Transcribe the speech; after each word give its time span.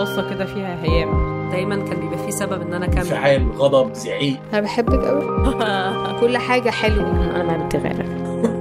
بصة 0.00 0.30
كده 0.30 0.44
فيها 0.46 0.82
هيام. 0.82 1.34
دايما 1.50 1.76
كان 1.76 2.00
بيبقى 2.00 2.18
فيه 2.18 2.30
سبب 2.30 2.62
إن 2.62 2.74
أنا 2.74 2.84
أكمل. 2.84 2.98
انفعال 2.98 3.52
غضب 3.52 3.94
زعيق. 3.94 4.36
أنا 4.52 4.60
بحبك 4.60 5.04
قوي 5.04 5.24
كل 6.20 6.38
حاجة 6.38 6.70
حلوة. 6.70 7.10
أنا 7.40 7.42
ما 7.42 7.64
بدي 7.64 7.78
غيرك. 7.78 8.08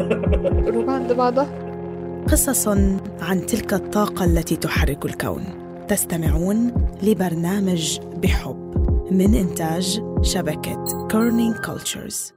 قلوب 0.66 0.90
عند 0.90 1.14
بعضها. 1.14 1.48
قصص 2.32 2.68
عن 3.22 3.46
تلك 3.48 3.74
الطاقة 3.74 4.26
التي 4.26 4.56
تحرك 4.56 5.06
الكون. 5.06 5.44
تستمعون 5.88 6.74
لبرنامج 7.04 8.00
بحب 8.24 8.74
من 9.12 9.36
إنتاج 9.36 10.02
شبكة 10.22 11.08
Kerning 11.12 11.56
Cultures 11.56 12.34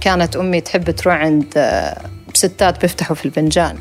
كانت 0.00 0.36
أمي 0.36 0.60
تحب 0.60 0.90
تروح 0.90 1.14
عند 1.14 1.52
آه، 1.56 1.96
ستات 2.34 2.80
بيفتحوا 2.80 3.16
في 3.16 3.26
الفنجان 3.26 3.78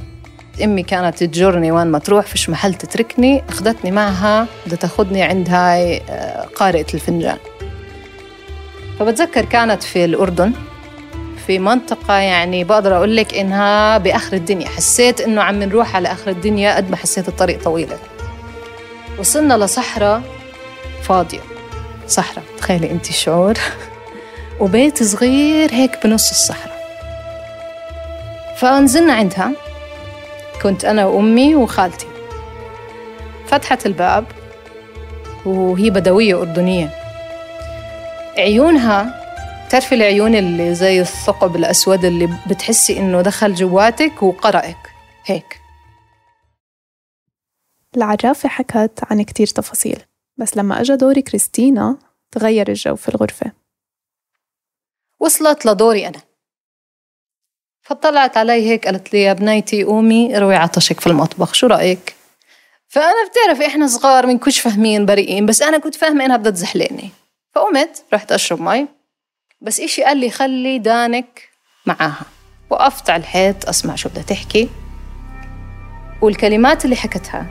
أمي 0.61 0.83
كانت 0.83 1.23
تجرني 1.23 1.71
وين 1.71 1.87
ما 1.87 1.99
تروح 1.99 2.25
فيش 2.25 2.49
محل 2.49 2.73
تتركني 2.73 3.43
أخذتني 3.49 3.91
معها 3.91 4.47
بدها 4.65 4.77
تاخذني 4.77 5.23
عند 5.23 5.49
هاي 5.49 6.01
آه، 6.09 6.45
قارئة 6.55 6.85
الفنجان. 6.93 7.37
فبتذكر 8.99 9.45
كانت 9.45 9.83
في 9.83 10.05
الأردن 10.05 10.53
في 11.47 11.59
منطقة 11.59 12.13
يعني 12.13 12.63
بقدر 12.63 12.97
أقول 12.97 13.15
لك 13.15 13.33
إنها 13.33 13.97
بآخر 13.97 14.33
الدنيا. 14.33 14.67
حسيت 14.67 15.21
إنه 15.21 15.41
عم 15.41 15.63
نروح 15.63 15.95
على 15.95 16.11
آخر 16.11 16.31
الدنيا 16.31 16.75
قد 16.75 16.89
ما 16.89 16.95
حسيت 16.95 17.27
الطريق 17.27 17.63
طويلة 17.63 17.97
وصلنا 19.19 19.53
لصحراء 19.53 20.21
فاضية. 21.03 21.39
صحراء 22.07 22.43
تخيلي 22.57 22.91
أنت 22.91 23.09
الشعور 23.09 23.53
وبيت 24.59 25.03
صغير 25.03 25.73
هيك 25.73 26.07
بنص 26.07 26.29
الصحراء. 26.29 26.83
فنزلنا 28.57 29.13
عندها. 29.13 29.62
كنت 30.63 30.85
أنا 30.85 31.05
وأمي 31.05 31.55
وخالتي. 31.55 32.07
فتحت 33.47 33.85
الباب 33.85 34.25
وهي 35.45 35.89
بدوية 35.89 36.41
أردنية. 36.41 36.89
عيونها 38.37 39.23
تعرفي 39.69 39.95
العيون 39.95 40.35
اللي 40.35 40.75
زي 40.75 41.01
الثقب 41.01 41.55
الأسود 41.55 42.05
اللي 42.05 42.29
بتحسي 42.49 42.99
إنه 42.99 43.21
دخل 43.21 43.53
جواتك 43.53 44.23
وقرأك 44.23 44.89
هيك. 45.25 45.59
العرافة 47.97 48.49
حكت 48.49 48.99
عن 49.11 49.21
كتير 49.21 49.47
تفاصيل 49.47 50.03
بس 50.37 50.57
لما 50.57 50.81
أجا 50.81 50.95
دور 50.95 51.19
كريستينا 51.19 51.97
تغير 52.31 52.67
الجو 52.69 52.95
في 52.95 53.09
الغرفة. 53.09 53.51
وصلت 55.19 55.65
لدوري 55.65 56.07
أنا. 56.07 56.19
فطلعت 57.83 58.37
علي 58.37 58.69
هيك 58.69 58.85
قالت 58.85 59.13
لي 59.13 59.21
يا 59.21 59.33
بنيتي 59.33 59.83
قومي 59.83 60.37
روي 60.37 60.55
عطشك 60.55 60.99
في 60.99 61.07
المطبخ 61.07 61.53
شو 61.53 61.67
رأيك؟ 61.67 62.15
فأنا 62.87 63.29
بتعرفي 63.29 63.67
إحنا 63.67 63.87
صغار 63.87 64.27
من 64.27 64.37
كنتش 64.37 64.59
فاهمين 64.59 65.05
بريئين 65.05 65.45
بس 65.45 65.61
أنا 65.61 65.77
كنت 65.77 65.95
فاهمة 65.95 66.25
إنها 66.25 66.37
بدها 66.37 66.51
تزحلقني. 66.51 67.09
فقمت 67.55 68.03
رحت 68.13 68.31
أشرب 68.31 68.61
مي 68.61 68.87
بس 69.61 69.79
إشي 69.79 70.03
قال 70.03 70.17
لي 70.17 70.29
خلي 70.29 70.79
دانك 70.79 71.49
معاها. 71.85 72.25
وقفت 72.69 73.09
على 73.09 73.19
الحيط 73.19 73.69
أسمع 73.69 73.95
شو 73.95 74.09
بدها 74.09 74.23
تحكي. 74.23 74.69
والكلمات 76.21 76.85
اللي 76.85 76.95
حكتها 76.95 77.45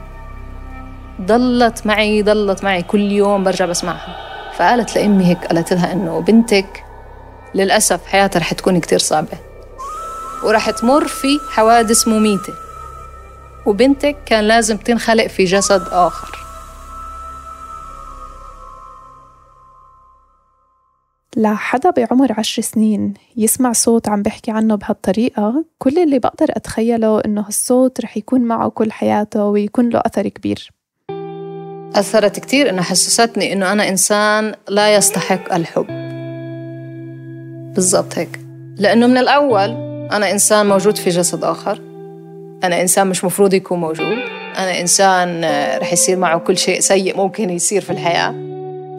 ضلت 1.20 1.86
معي 1.86 2.22
ضلت 2.22 2.64
معي 2.64 2.82
كل 2.82 3.12
يوم 3.12 3.44
برجع 3.44 3.66
بسمعها. 3.66 4.16
فقالت 4.56 4.96
لأمي 4.96 5.26
هيك 5.26 5.44
قالت 5.46 5.72
لها 5.72 5.92
إنه 5.92 6.20
بنتك 6.20 6.84
للأسف 7.54 8.06
حياتها 8.06 8.40
رح 8.40 8.52
تكون 8.52 8.80
كتير 8.80 8.98
صعبة. 8.98 9.51
ورح 10.44 10.70
تمر 10.70 11.08
في 11.08 11.40
حوادث 11.50 12.08
مميتة. 12.08 12.54
وبنتك 13.66 14.16
كان 14.26 14.44
لازم 14.44 14.76
تنخلق 14.76 15.26
في 15.26 15.44
جسد 15.44 15.82
آخر. 15.90 16.38
لحدا 21.36 21.90
بعمر 21.90 22.32
عشر 22.38 22.62
سنين 22.62 23.14
يسمع 23.36 23.72
صوت 23.72 24.08
عم 24.08 24.22
بحكي 24.22 24.50
عنه 24.50 24.74
بهالطريقة. 24.74 25.64
كل 25.78 25.98
اللي 25.98 26.18
بقدر 26.18 26.46
أتخيله 26.50 27.20
إنه 27.20 27.40
هالصوت 27.46 28.00
رح 28.00 28.16
يكون 28.16 28.40
معه 28.40 28.68
كل 28.68 28.92
حياته 28.92 29.44
ويكون 29.44 29.88
له 29.88 30.02
أثر 30.06 30.28
كبير. 30.28 30.70
أثرت 31.94 32.40
كتير 32.40 32.70
إنها 32.70 32.82
حسستني 32.82 33.52
إنه 33.52 33.72
أنا 33.72 33.88
إنسان 33.88 34.54
لا 34.68 34.94
يستحق 34.94 35.54
الحب. 35.54 35.86
بالضبط 37.74 38.18
هيك. 38.18 38.40
لأنه 38.78 39.06
من 39.06 39.16
الأول 39.16 39.91
أنا 40.12 40.30
إنسان 40.30 40.68
موجود 40.68 40.96
في 40.96 41.10
جسد 41.10 41.44
آخر. 41.44 41.80
أنا 42.64 42.80
إنسان 42.80 43.06
مش 43.06 43.24
مفروض 43.24 43.54
يكون 43.54 43.80
موجود. 43.80 44.18
أنا 44.58 44.80
إنسان 44.80 45.44
آه، 45.44 45.78
رح 45.78 45.92
يصير 45.92 46.16
معه 46.16 46.38
كل 46.38 46.58
شيء 46.58 46.80
سيء 46.80 47.16
ممكن 47.16 47.50
يصير 47.50 47.80
في 47.82 47.90
الحياة. 47.90 48.30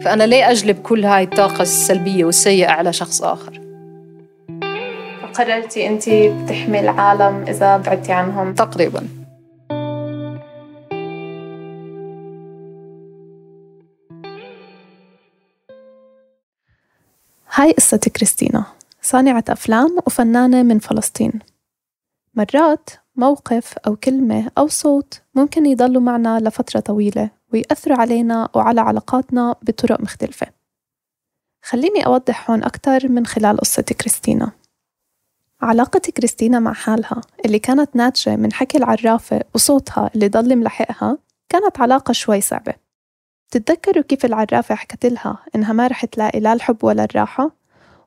فأنا 0.04 0.24
ليه 0.24 0.50
أجلب 0.50 0.82
كل 0.82 1.04
هاي 1.04 1.22
الطاقة 1.22 1.62
السلبية 1.62 2.24
والسيئة 2.24 2.70
على 2.70 2.92
شخص 2.92 3.22
آخر؟ 3.22 3.60
قررتي 5.34 5.86
أنت 5.86 6.08
بتحمي 6.08 6.80
العالم 6.80 7.44
إذا 7.48 7.76
بعدتي 7.76 8.12
عنهم؟ 8.12 8.54
تقريبا. 8.54 9.08
هاي 17.54 17.72
قصة 17.72 18.00
كريستينا. 18.16 18.73
صانعة 19.04 19.44
أفلام 19.48 19.98
وفنانة 20.06 20.62
من 20.62 20.78
فلسطين. 20.78 21.32
مرات 22.34 22.90
موقف 23.16 23.78
أو 23.86 23.96
كلمة 23.96 24.50
أو 24.58 24.68
صوت 24.68 25.22
ممكن 25.34 25.66
يضلوا 25.66 26.02
معنا 26.02 26.40
لفترة 26.40 26.80
طويلة 26.80 27.30
ويأثروا 27.52 27.96
علينا 27.96 28.48
وعلى 28.54 28.80
علاقاتنا 28.80 29.56
بطرق 29.62 30.00
مختلفة. 30.00 30.46
خليني 31.62 32.06
أوضح 32.06 32.50
هون 32.50 32.64
أكتر 32.64 33.08
من 33.08 33.26
خلال 33.26 33.56
قصة 33.56 33.82
كريستينا. 33.82 34.52
علاقة 35.62 36.00
كريستينا 36.16 36.58
مع 36.58 36.72
حالها 36.72 37.20
اللي 37.44 37.58
كانت 37.58 37.96
ناتجة 37.96 38.36
من 38.36 38.52
حكي 38.52 38.78
العرافة 38.78 39.40
وصوتها 39.54 40.10
اللي 40.14 40.28
ضل 40.28 40.56
ملحقها 40.56 41.18
كانت 41.48 41.80
علاقة 41.80 42.12
شوي 42.12 42.40
صعبة. 42.40 42.74
بتتذكروا 43.48 44.04
كيف 44.04 44.24
العرافة 44.24 44.74
حكت 44.74 45.06
لها 45.06 45.38
إنها 45.54 45.72
ما 45.72 45.86
رح 45.86 46.04
تلاقي 46.04 46.40
لا 46.40 46.52
الحب 46.52 46.84
ولا 46.84 47.04
الراحة؟ 47.04 47.63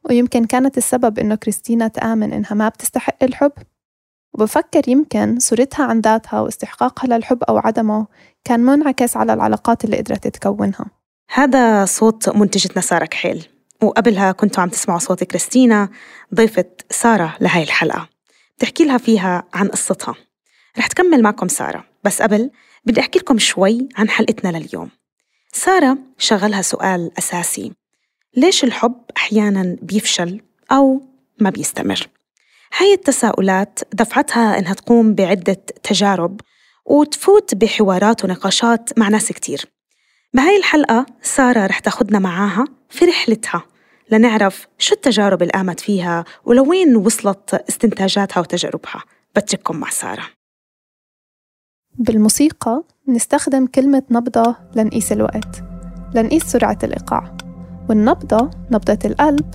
ويمكن 0.10 0.46
كانت 0.46 0.78
السبب 0.78 1.20
إنه 1.20 1.36
كريستينا 1.36 1.88
تآمن 1.88 2.34
إنها 2.34 2.54
ما 2.54 2.70
بتستحق 2.70 3.24
الحب. 3.24 3.52
وبفكر 4.34 4.90
يمكن 4.90 5.40
صورتها 5.40 5.86
عن 5.86 6.00
ذاتها 6.00 6.42
واستحقاقها 6.42 7.08
للحب 7.08 7.44
أو 7.44 7.58
عدمه 7.58 8.08
كان 8.44 8.60
منعكس 8.60 9.18
على 9.18 9.34
العلاقات 9.34 9.86
اللي 9.86 9.98
قدرت 9.98 10.28
تكونها. 10.28 10.86
هذا 11.34 11.86
صوت 11.86 12.30
منتجتنا 12.30 12.82
سارة 12.82 13.06
كحيل. 13.06 13.48
وقبلها 13.84 14.32
كنتوا 14.32 14.64
عم 14.64 14.70
تسمعوا 14.70 15.00
صوت 15.00 15.24
كريستينا 15.24 15.90
ضيفة 16.36 16.66
سارة 16.90 17.38
لهاي 17.42 17.64
الحلقة. 17.64 18.10
بتحكي 18.58 18.86
لها 18.86 18.98
فيها 18.98 19.44
عن 19.54 19.68
قصتها. 19.68 20.16
رح 20.78 20.88
تكمل 20.88 21.22
معكم 21.22 21.48
سارة. 21.48 21.84
بس 22.04 22.22
قبل 22.22 22.52
بدي 22.86 23.00
أحكي 23.00 23.20
لكم 23.20 23.38
شوي 23.38 23.90
عن 23.98 24.10
حلقتنا 24.10 24.58
لليوم. 24.58 24.90
سارة 25.54 25.98
شغلها 26.18 26.62
سؤال 26.62 27.12
أساسي. 27.18 27.74
ليش 28.36 28.64
الحب 28.64 28.96
أحيانا 29.18 29.78
بيفشل 29.82 30.42
أو 30.72 31.02
ما 31.40 31.50
بيستمر؟ 31.50 32.08
هاي 32.78 32.94
التساؤلات 32.94 33.80
دفعتها 33.94 34.60
إنها 34.60 34.74
تقوم 34.74 35.14
بعدة 35.14 35.64
تجارب 35.84 36.42
وتفوت 36.86 37.56
بحوارات 37.56 38.26
ونقاشات 38.26 39.00
مع 39.00 39.10
ناس 39.10 39.32
كتير. 39.32 39.66
بهاي 40.34 40.58
الحلقة 40.58 41.06
سارة 41.22 41.66
رح 41.66 41.80
تاخدنا 41.80 42.20
معاها 42.20 42.66
في 42.90 43.06
رحلتها 43.06 43.64
لنعرف 44.12 44.68
شو 44.78 44.96
التجارب 44.96 45.42
اللي 45.42 45.52
قامت 45.54 45.80
فيها 45.80 46.26
ولوين 46.46 46.96
وصلت 46.96 47.54
استنتاجاتها 47.70 48.40
وتجاربها. 48.40 49.04
بترككم 49.36 49.78
مع 49.78 49.90
سارة. 49.90 50.24
بالموسيقى 52.00 52.84
نستخدم 53.08 53.66
كلمة 53.68 54.04
نبضة 54.12 54.56
لنقيس 54.76 55.12
الوقت 55.12 55.64
لنقيس 56.16 56.44
سرعة 56.44 56.78
الإيقاع. 56.84 57.37
والنبضة 57.90 58.50
نبضة 58.72 59.00
القلب 59.06 59.46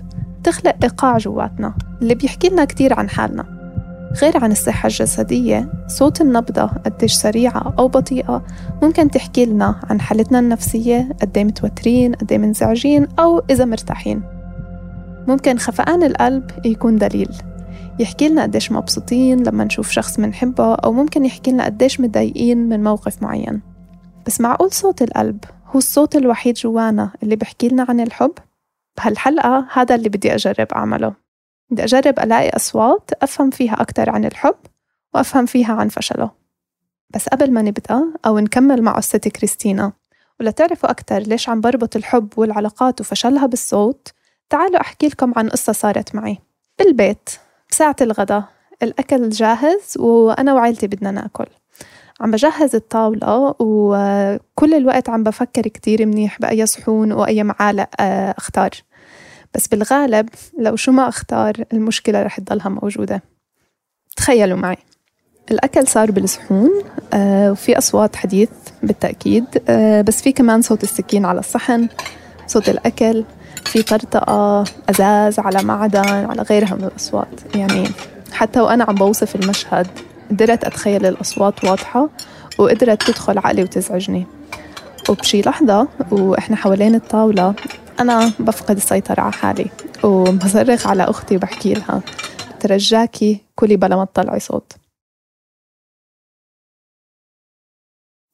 تخلق 0.44 0.74
إيقاع 0.82 1.18
جواتنا 1.18 1.74
اللي 2.02 2.14
بيحكي 2.14 2.48
لنا 2.48 2.64
كتير 2.64 2.94
عن 2.94 3.08
حالنا. 3.08 3.62
غير 4.22 4.44
عن 4.44 4.52
الصحة 4.52 4.86
الجسدية 4.86 5.72
صوت 5.86 6.20
النبضة 6.20 6.62
قديش 6.62 7.12
سريعة 7.12 7.74
أو 7.78 7.88
بطيئة 7.88 8.44
ممكن 8.82 9.10
تحكي 9.10 9.44
لنا 9.44 9.80
عن 9.90 10.00
حالتنا 10.00 10.38
النفسية 10.38 11.08
قدي 11.22 11.44
متوترين 11.44 12.14
قدي 12.14 12.38
منزعجين 12.38 13.06
أو 13.18 13.42
إذا 13.50 13.64
مرتاحين. 13.64 14.22
ممكن 15.28 15.58
خفقان 15.58 16.02
القلب 16.02 16.50
يكون 16.64 16.96
دليل. 16.96 17.30
يحكي 17.98 18.28
لنا 18.28 18.42
قديش 18.42 18.72
مبسوطين 18.72 19.42
لما 19.42 19.64
نشوف 19.64 19.90
شخص 19.90 20.18
منحبه 20.18 20.74
أو 20.74 20.92
ممكن 20.92 21.24
يحكي 21.24 21.50
لنا 21.50 21.64
قديش 21.64 22.00
متضايقين 22.00 22.68
من 22.68 22.82
موقف 22.82 23.22
معين. 23.22 23.60
بس 24.26 24.40
معقول 24.40 24.72
صوت 24.72 25.02
القلب 25.02 25.38
هو 25.72 25.78
الصوت 25.78 26.16
الوحيد 26.16 26.54
جوانا 26.54 27.12
اللي 27.22 27.36
بحكي 27.36 27.68
لنا 27.68 27.86
عن 27.88 28.00
الحب؟ 28.00 28.32
بهالحلقة 28.98 29.66
هذا 29.72 29.94
اللي 29.94 30.08
بدي 30.08 30.34
أجرب 30.34 30.66
أعمله. 30.72 31.14
بدي 31.70 31.84
أجرب 31.84 32.20
ألاقي 32.20 32.48
أصوات 32.48 33.10
أفهم 33.22 33.50
فيها 33.50 33.82
أكتر 33.82 34.10
عن 34.10 34.24
الحب 34.24 34.56
وأفهم 35.14 35.46
فيها 35.46 35.72
عن 35.72 35.88
فشله. 35.88 36.30
بس 37.10 37.28
قبل 37.28 37.52
ما 37.52 37.62
نبدأ 37.62 38.04
أو 38.26 38.38
نكمل 38.38 38.82
مع 38.82 38.92
قصة 38.92 39.18
كريستينا 39.18 39.92
ولتعرفوا 40.40 40.90
أكتر 40.90 41.18
ليش 41.18 41.48
عم 41.48 41.60
بربط 41.60 41.96
الحب 41.96 42.28
والعلاقات 42.36 43.00
وفشلها 43.00 43.46
بالصوت 43.46 44.08
تعالوا 44.50 44.80
أحكي 44.80 45.08
لكم 45.08 45.32
عن 45.36 45.48
قصة 45.48 45.72
صارت 45.72 46.14
معي. 46.14 46.38
بالبيت 46.78 47.30
بساعة 47.70 47.96
الغداء 48.00 48.44
الأكل 48.82 49.28
جاهز 49.28 49.98
وأنا 49.98 50.54
وعائلتي 50.54 50.86
بدنا 50.86 51.10
ناكل. 51.10 51.46
عم 52.22 52.30
بجهز 52.30 52.74
الطاولة 52.74 53.54
وكل 53.58 54.74
الوقت 54.74 55.08
عم 55.08 55.22
بفكر 55.22 55.62
كتير 55.62 56.06
منيح 56.06 56.38
بأي 56.40 56.66
صحون 56.66 57.12
وأي 57.12 57.42
معالق 57.42 57.88
آه، 58.00 58.34
أختار. 58.38 58.70
بس 59.54 59.68
بالغالب 59.68 60.28
لو 60.58 60.76
شو 60.76 60.92
ما 60.92 61.08
أختار 61.08 61.52
المشكلة 61.72 62.22
رح 62.22 62.40
تضلها 62.40 62.68
موجودة. 62.68 63.22
تخيلوا 64.16 64.58
معي. 64.58 64.76
الأكل 65.50 65.86
صار 65.86 66.10
بالصحون 66.10 66.70
آه، 67.14 67.50
وفي 67.50 67.78
أصوات 67.78 68.16
حديث 68.16 68.50
بالتأكيد 68.82 69.44
آه، 69.68 70.00
بس 70.00 70.22
في 70.22 70.32
كمان 70.32 70.62
صوت 70.62 70.82
السكين 70.82 71.24
على 71.24 71.40
الصحن 71.40 71.88
صوت 72.46 72.68
الأكل 72.68 73.24
في 73.64 73.82
طرطقة 73.82 74.64
أزاز 74.90 75.38
على 75.38 75.62
معدن 75.62 76.08
على 76.08 76.42
غيرها 76.42 76.74
من 76.74 76.84
الأصوات. 76.84 77.54
يعني 77.54 77.88
حتى 78.32 78.60
وأنا 78.60 78.84
عم 78.84 78.94
بوصف 78.94 79.36
المشهد 79.36 79.86
قدرت 80.32 80.64
أتخيل 80.64 81.06
الأصوات 81.06 81.64
واضحة 81.64 82.08
وقدرت 82.58 83.02
تدخل 83.02 83.38
عقلي 83.38 83.62
وتزعجني. 83.62 84.26
وبشي 85.08 85.40
لحظة 85.40 85.88
وإحنا 86.12 86.56
حوالين 86.56 86.94
الطاولة 86.94 87.54
أنا 88.00 88.32
بفقد 88.38 88.76
السيطرة 88.76 89.20
على 89.20 89.32
حالي 89.32 89.70
وبصرخ 90.04 90.86
على 90.86 91.02
أختي 91.02 91.36
وبحكي 91.36 91.74
لها 91.74 92.02
ترجاكي 92.60 93.40
كلي 93.54 93.76
بلا 93.76 93.96
ما 93.96 94.04
تطلعي 94.04 94.40
صوت. 94.40 94.72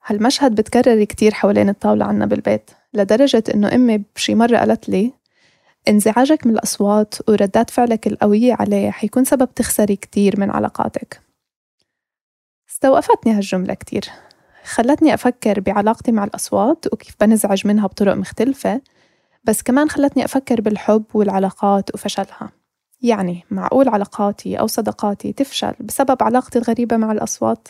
هالمشهد 0.07 0.55
بتكرر 0.55 1.05
كتير 1.05 1.35
حوالين 1.35 1.69
الطاولة 1.69 2.05
عنا 2.05 2.27
بالبيت 2.27 2.71
لدرجة 2.95 3.45
إنه 3.55 3.75
أمي 3.75 4.05
بشي 4.17 4.35
مرة 4.35 4.57
قالت 4.57 4.89
لي 4.89 5.13
انزعاجك 5.89 6.47
من 6.47 6.53
الأصوات 6.53 7.15
وردات 7.29 7.71
فعلك 7.71 8.07
القوية 8.07 8.55
عليه 8.61 8.91
حيكون 8.91 9.25
سبب 9.25 9.55
تخسري 9.55 9.97
كتير 9.97 10.41
من 10.41 10.51
علاقاتك. 10.51 11.28
استوقفتني 12.79 13.33
هالجملة 13.33 13.75
كتير. 13.75 14.05
خلتني 14.65 15.15
أفكر 15.15 15.61
بعلاقتي 15.61 16.13
مع 16.13 16.25
الأصوات 16.25 16.87
وكيف 16.93 17.17
بنزعج 17.21 17.67
منها 17.67 17.87
بطرق 17.87 18.15
مختلفة 18.15 18.81
بس 19.45 19.63
كمان 19.63 19.89
خلتني 19.89 20.25
أفكر 20.25 20.61
بالحب 20.61 21.05
والعلاقات 21.15 21.95
وفشلها. 21.95 22.51
يعني 23.01 23.45
معقول 23.51 23.89
علاقاتي 23.89 24.61
أو 24.61 24.67
صداقاتي 24.67 25.33
تفشل 25.33 25.75
بسبب 25.81 26.23
علاقتي 26.23 26.59
الغريبة 26.59 26.97
مع 26.97 27.13
الأصوات؟ 27.13 27.69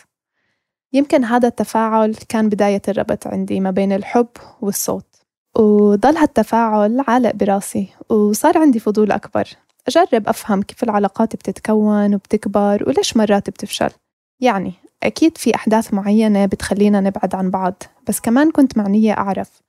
يمكن 0.93 1.23
هذا 1.23 1.47
التفاعل 1.47 2.15
كان 2.29 2.49
بداية 2.49 2.81
الربط 2.87 3.27
عندي 3.27 3.59
ما 3.59 3.71
بين 3.71 3.93
الحب 3.93 4.29
والصوت. 4.61 5.15
وضل 5.57 6.17
هالتفاعل 6.17 7.03
عالق 7.07 7.31
براسي 7.31 7.87
وصار 8.09 8.57
عندي 8.57 8.79
فضول 8.79 9.11
أكبر. 9.11 9.47
أجرب 9.87 10.27
أفهم 10.27 10.61
كيف 10.61 10.83
العلاقات 10.83 11.35
بتتكون 11.35 12.15
وبتكبر 12.15 12.83
وليش 12.87 13.17
مرات 13.17 13.49
بتفشل. 13.49 13.89
يعني 14.39 14.73
أكيد 15.03 15.37
في 15.37 15.55
أحداث 15.55 15.93
معينة 15.93 16.45
بتخلينا 16.45 16.99
نبعد 17.01 17.35
عن 17.35 17.49
بعض 17.49 17.83
بس 18.07 18.19
كمان 18.19 18.51
كنت 18.51 18.77
معنية 18.77 19.13
أعرف 19.13 19.61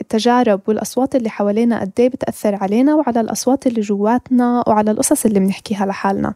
التجارب 0.00 0.60
والأصوات 0.68 1.16
اللي 1.16 1.30
حوالينا 1.30 1.80
قد 1.80 1.92
إيه 1.98 2.08
بتأثر 2.08 2.54
علينا 2.54 2.94
وعلى 2.94 3.20
الأصوات 3.20 3.66
اللي 3.66 3.80
جواتنا 3.80 4.64
وعلى 4.68 4.90
القصص 4.90 5.24
اللي 5.26 5.40
بنحكيها 5.40 5.86
لحالنا. 5.86 6.34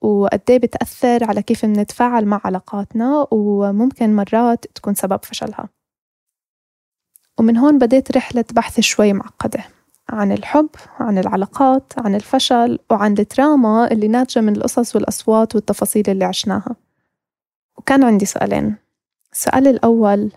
وقد 0.00 0.40
إيه 0.50 0.58
بتأثر 0.58 1.24
على 1.24 1.42
كيف 1.42 1.66
بنتفاعل 1.66 2.26
مع 2.26 2.40
علاقاتنا 2.44 3.26
وممكن 3.30 4.16
مرات 4.16 4.64
تكون 4.74 4.94
سبب 4.94 5.24
فشلها. 5.24 5.68
ومن 7.38 7.56
هون 7.56 7.78
بديت 7.78 8.16
رحلة 8.16 8.44
بحث 8.52 8.80
شوي 8.80 9.12
معقدة 9.12 9.64
عن 10.08 10.32
الحب 10.32 10.68
عن 11.00 11.18
العلاقات 11.18 11.92
عن 11.98 12.14
الفشل 12.14 12.78
وعن 12.90 13.12
التراما 13.18 13.92
اللي 13.92 14.08
ناتجة 14.08 14.40
من 14.40 14.56
القصص 14.56 14.96
والأصوات 14.96 15.54
والتفاصيل 15.54 16.04
اللي 16.08 16.24
عشناها. 16.24 16.76
وكان 17.76 18.04
عندي 18.04 18.26
سؤالين 18.26 18.76
السؤال 19.32 19.68
الأول 19.68 20.32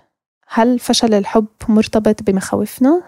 هل 0.48 0.80
فشل 0.80 1.14
الحب 1.14 1.48
مرتبط 1.70 2.24
بمخاوفنا؟ 2.24 3.04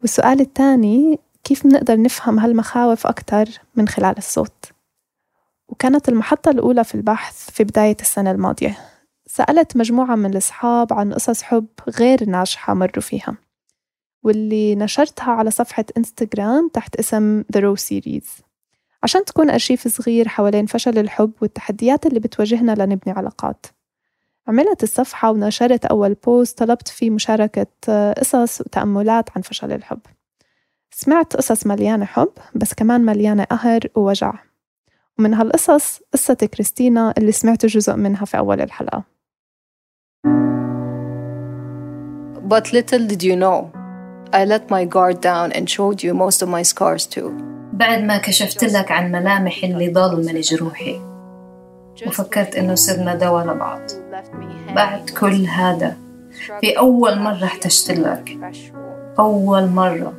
والسؤال 0.00 0.40
الثاني 0.40 1.18
كيف 1.44 1.66
بنقدر 1.66 2.02
نفهم 2.02 2.38
هالمخاوف 2.38 3.06
أكتر 3.06 3.48
من 3.74 3.88
خلال 3.88 4.18
الصوت؟ 4.18 4.72
وكانت 5.68 6.08
المحطة 6.08 6.50
الأولى 6.50 6.84
في 6.84 6.94
البحث 6.94 7.50
في 7.50 7.64
بداية 7.64 7.96
السنة 8.00 8.30
الماضية 8.30 8.78
سألت 9.26 9.76
مجموعة 9.76 10.14
من 10.14 10.30
الأصحاب 10.30 10.92
عن 10.92 11.12
قصص 11.12 11.42
حب 11.42 11.66
غير 11.88 12.24
ناجحة 12.24 12.74
مروا 12.74 13.00
فيها 13.00 13.36
واللي 14.22 14.74
نشرتها 14.74 15.32
على 15.32 15.50
صفحة 15.50 15.84
إنستغرام 15.96 16.68
تحت 16.68 16.96
اسم 16.96 17.42
The 17.42 17.60
Row 17.60 17.80
Series 17.80 18.49
عشان 19.02 19.24
تكون 19.24 19.50
أرشيف 19.50 19.88
صغير 19.88 20.28
حوالين 20.28 20.66
فشل 20.66 20.98
الحب 20.98 21.32
والتحديات 21.40 22.06
اللي 22.06 22.20
بتواجهنا 22.20 22.72
لنبني 22.72 23.12
علاقات. 23.12 23.66
عملت 24.48 24.82
الصفحة 24.82 25.30
ونشرت 25.30 25.84
أول 25.84 26.14
بوست 26.14 26.58
طلبت 26.58 26.88
فيه 26.88 27.10
مشاركة 27.10 27.66
قصص 28.18 28.60
وتأملات 28.60 29.30
عن 29.36 29.42
فشل 29.42 29.72
الحب. 29.72 30.00
سمعت 30.90 31.36
قصص 31.36 31.66
مليانة 31.66 32.04
حب 32.04 32.32
بس 32.54 32.74
كمان 32.74 33.00
مليانة 33.00 33.44
قهر 33.44 33.80
ووجع. 33.94 34.34
ومن 35.18 35.34
هالقصص 35.34 36.00
قصة 36.12 36.34
كريستينا 36.34 37.14
اللي 37.18 37.32
سمعت 37.32 37.66
جزء 37.66 37.96
منها 37.96 38.24
في 38.24 38.38
أول 38.38 38.60
الحلقة. 38.60 39.04
But 42.48 42.72
little 42.72 43.06
did 43.06 43.22
you 43.22 43.36
know 43.36 43.70
I 44.32 44.44
let 44.44 44.70
my 44.70 44.84
guard 44.84 45.20
down 45.20 45.52
and 45.52 45.68
showed 45.68 46.02
you 46.02 46.12
most 46.14 46.42
of 46.42 46.48
my 46.48 46.62
scars 46.62 47.06
too. 47.06 47.30
بعد 47.80 48.02
ما 48.02 48.18
كشفت 48.18 48.64
لك 48.64 48.92
عن 48.92 49.12
ملامح 49.12 49.64
اللي 49.64 49.88
ضل 49.88 50.16
من 50.16 50.40
جروحي 50.40 51.00
وفكرت 52.06 52.56
إنه 52.56 52.74
صرنا 52.74 53.14
دوا 53.14 53.42
لبعض. 53.42 53.80
بعد 54.74 55.10
كل 55.10 55.46
هذا 55.46 55.96
في 56.60 56.78
أول 56.78 57.18
مرة 57.18 57.44
احتجت 57.44 57.90
لك. 57.90 58.38
أول 59.18 59.66
مرة. 59.66 60.12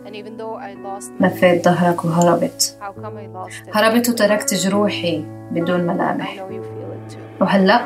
لفيت 1.19 1.65
ظهرك 1.65 2.05
وهربت. 2.05 2.77
هربت 3.73 4.09
وتركت 4.09 4.53
جروحي 4.53 5.23
بدون 5.51 5.81
ملامح. 5.81 6.45
وهلأ؟ 7.41 7.81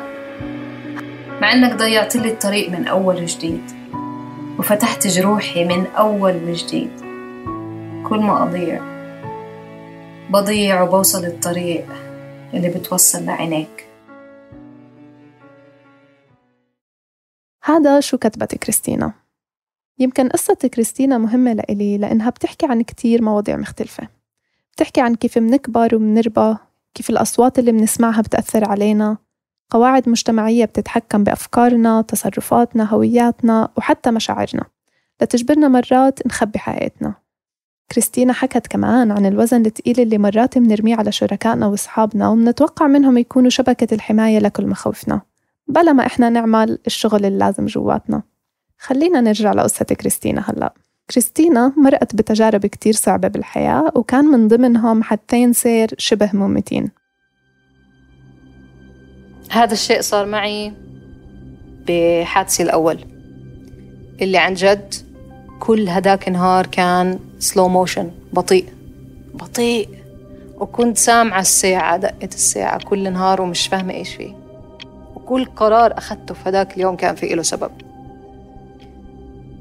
مع 1.40 1.52
إنك 1.52 1.74
ضيعت 1.74 2.16
لي 2.16 2.28
الطريق 2.28 2.70
من 2.70 2.86
أول 2.86 3.22
وجديد. 3.22 3.70
وفتحت 4.58 5.06
جروحي 5.06 5.64
من 5.64 5.86
أول 5.86 6.36
وجديد. 6.48 6.90
كل 8.08 8.20
ما 8.20 8.42
أضيع. 8.42 8.95
بضيع 10.30 10.82
وبوصل 10.82 11.24
الطريق 11.24 11.86
اللي 12.54 12.68
بتوصل 12.68 13.24
لعينيك. 13.24 13.88
هذا 17.64 18.00
شو 18.00 18.18
كتبت 18.18 18.54
كريستينا. 18.54 19.12
يمكن 19.98 20.28
قصة 20.28 20.54
كريستينا 20.54 21.18
مهمة 21.18 21.52
لإلي 21.52 21.98
لأنها 21.98 22.30
بتحكي 22.30 22.66
عن 22.66 22.82
كتير 22.82 23.22
مواضيع 23.22 23.56
مختلفة. 23.56 24.08
بتحكي 24.72 25.00
عن 25.00 25.14
كيف 25.14 25.38
منكبر 25.38 25.94
ومنربى 25.94 26.56
كيف 26.94 27.10
الأصوات 27.10 27.58
اللي 27.58 27.72
بنسمعها 27.72 28.22
بتأثر 28.22 28.68
علينا 28.68 29.16
قواعد 29.70 30.08
مجتمعية 30.08 30.64
بتتحكم 30.64 31.24
بأفكارنا 31.24 32.02
تصرفاتنا 32.02 32.84
هوياتنا 32.84 33.68
وحتى 33.76 34.10
مشاعرنا. 34.10 34.64
لتجبرنا 35.22 35.68
مرات 35.68 36.26
نخبي 36.26 36.58
حقيقتنا. 36.58 37.25
كريستينا 37.92 38.32
حكت 38.32 38.66
كمان 38.66 39.10
عن 39.10 39.26
الوزن 39.26 39.66
الثقيل 39.66 40.00
اللي 40.00 40.18
مرات 40.18 40.58
بنرميه 40.58 40.96
على 40.96 41.12
شركائنا 41.12 41.66
وأصحابنا 41.66 42.28
وبنتوقع 42.28 42.86
منهم 42.86 43.18
يكونوا 43.18 43.50
شبكة 43.50 43.94
الحماية 43.94 44.38
لكل 44.38 44.66
مخاوفنا. 44.66 45.20
بلا 45.68 45.92
ما 45.92 46.06
إحنا 46.06 46.30
نعمل 46.30 46.78
الشغل 46.86 47.24
اللازم 47.24 47.66
جواتنا. 47.66 48.22
خلينا 48.78 49.20
نرجع 49.20 49.52
لقصة 49.52 49.84
كريستينا 49.84 50.44
هلأ. 50.50 50.74
كريستينا 51.10 51.72
مرقت 51.76 52.14
بتجارب 52.16 52.66
كتير 52.66 52.92
صعبة 52.92 53.28
بالحياة 53.28 53.92
وكان 53.94 54.24
من 54.24 54.48
ضمنهم 54.48 55.02
حدثين 55.02 55.52
سير 55.52 55.94
شبه 55.98 56.30
مميتين 56.32 56.90
هذا 59.50 59.72
الشيء 59.72 60.00
صار 60.00 60.26
معي 60.26 60.72
بحادثي 61.88 62.62
الأول 62.62 62.98
اللي 64.20 64.38
عن 64.38 64.54
جد 64.54 64.94
كل 65.60 65.88
هداك 65.88 66.28
النهار 66.28 66.66
كان 66.66 67.18
slow 67.38 67.68
motion 67.68 68.10
بطيء. 68.32 68.64
بطيء. 69.34 69.88
وكنت 70.60 70.98
سامعة 70.98 71.40
الساعة 71.40 71.96
دقة 71.96 72.28
الساعة 72.34 72.84
كل 72.84 73.12
نهار 73.12 73.42
ومش 73.42 73.66
فاهمة 73.68 73.94
إيش 73.94 74.14
فيه. 74.14 74.34
وكل 75.16 75.44
قرار 75.44 75.98
أخذته 75.98 76.34
في 76.34 76.48
هداك 76.48 76.76
اليوم 76.76 76.96
كان 76.96 77.14
في 77.14 77.34
له 77.34 77.42
سبب. 77.42 77.70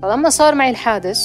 فلما 0.02 0.30
صار 0.30 0.56
معي 0.56 0.70
الحادث 0.70 1.20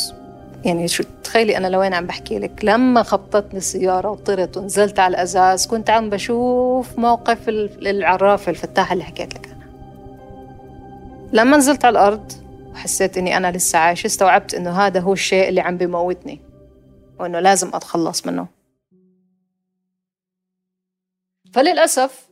يعني 0.64 0.88
شو 0.88 1.04
تخيلي 1.24 1.56
أنا 1.56 1.66
لوين 1.66 1.94
عم 1.94 2.06
بحكي 2.06 2.38
لك؟ 2.38 2.64
لما 2.64 3.02
خبطتني 3.02 3.58
السيارة 3.58 4.10
وطرت 4.10 4.56
ونزلت 4.56 4.98
على 4.98 5.10
الأزاز 5.14 5.66
كنت 5.66 5.90
عم 5.90 6.10
بشوف 6.10 6.98
موقف 6.98 7.48
العرافة 7.48 8.50
الفتاحة 8.50 8.92
اللي 8.92 9.04
حكيت 9.04 9.34
لك 9.34 9.46
عنها. 9.46 9.68
لما 11.32 11.56
نزلت 11.56 11.84
على 11.84 11.92
الأرض 11.92 12.32
وحسيت 12.72 13.18
إني 13.18 13.36
أنا 13.36 13.52
لسه 13.52 13.78
عايشة 13.78 14.06
استوعبت 14.06 14.54
إنه 14.54 14.70
هذا 14.70 15.00
هو 15.00 15.12
الشيء 15.12 15.48
اللي 15.48 15.60
عم 15.60 15.76
بيموتني 15.76 16.40
وإنه 17.20 17.40
لازم 17.40 17.70
أتخلص 17.74 18.26
منه. 18.26 18.46
فللأسف 21.54 22.28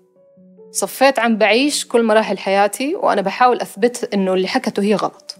صفيت 0.71 1.19
عم 1.19 1.37
بعيش 1.37 1.87
كل 1.87 2.03
مراحل 2.03 2.39
حياتي 2.39 2.95
وأنا 2.95 3.21
بحاول 3.21 3.61
أثبت 3.61 4.15
إنه 4.15 4.35
اللي 4.35 4.49
حكته 4.49 4.83
هي 4.83 4.95
غلط. 4.95 5.37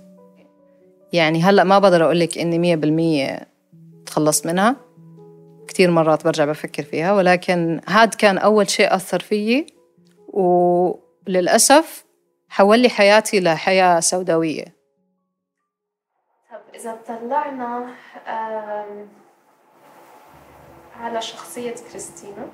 يعني 1.13 1.43
هلأ 1.43 1.65
ما 1.65 1.79
بقدر 1.79 2.05
أقول 2.05 2.21
لك 2.21 2.39
إني 2.39 2.59
مية 2.59 2.77
بالمية 2.77 3.49
تخلصت 4.07 4.47
منها. 4.47 4.77
كثير 5.69 5.91
مرات 5.91 6.25
برجع 6.25 6.45
بفكر 6.45 6.83
فيها 6.83 7.13
ولكن 7.13 7.81
هاد 7.89 8.15
كان 8.15 8.39
أول 8.39 8.71
شيء 8.71 8.95
أثر 8.95 9.21
فيي. 9.21 9.67
وللأسف 10.29 12.05
حول 12.49 12.79
لي 12.79 12.89
حياتي 12.89 13.41
لحياة 13.41 14.01
سوداوية. 14.01 14.65
طب 14.65 14.78
إذا 16.75 16.99
طلعنا 17.07 17.95
على 21.01 21.23
شخصية 21.23 21.75
كريستينا 21.91 22.49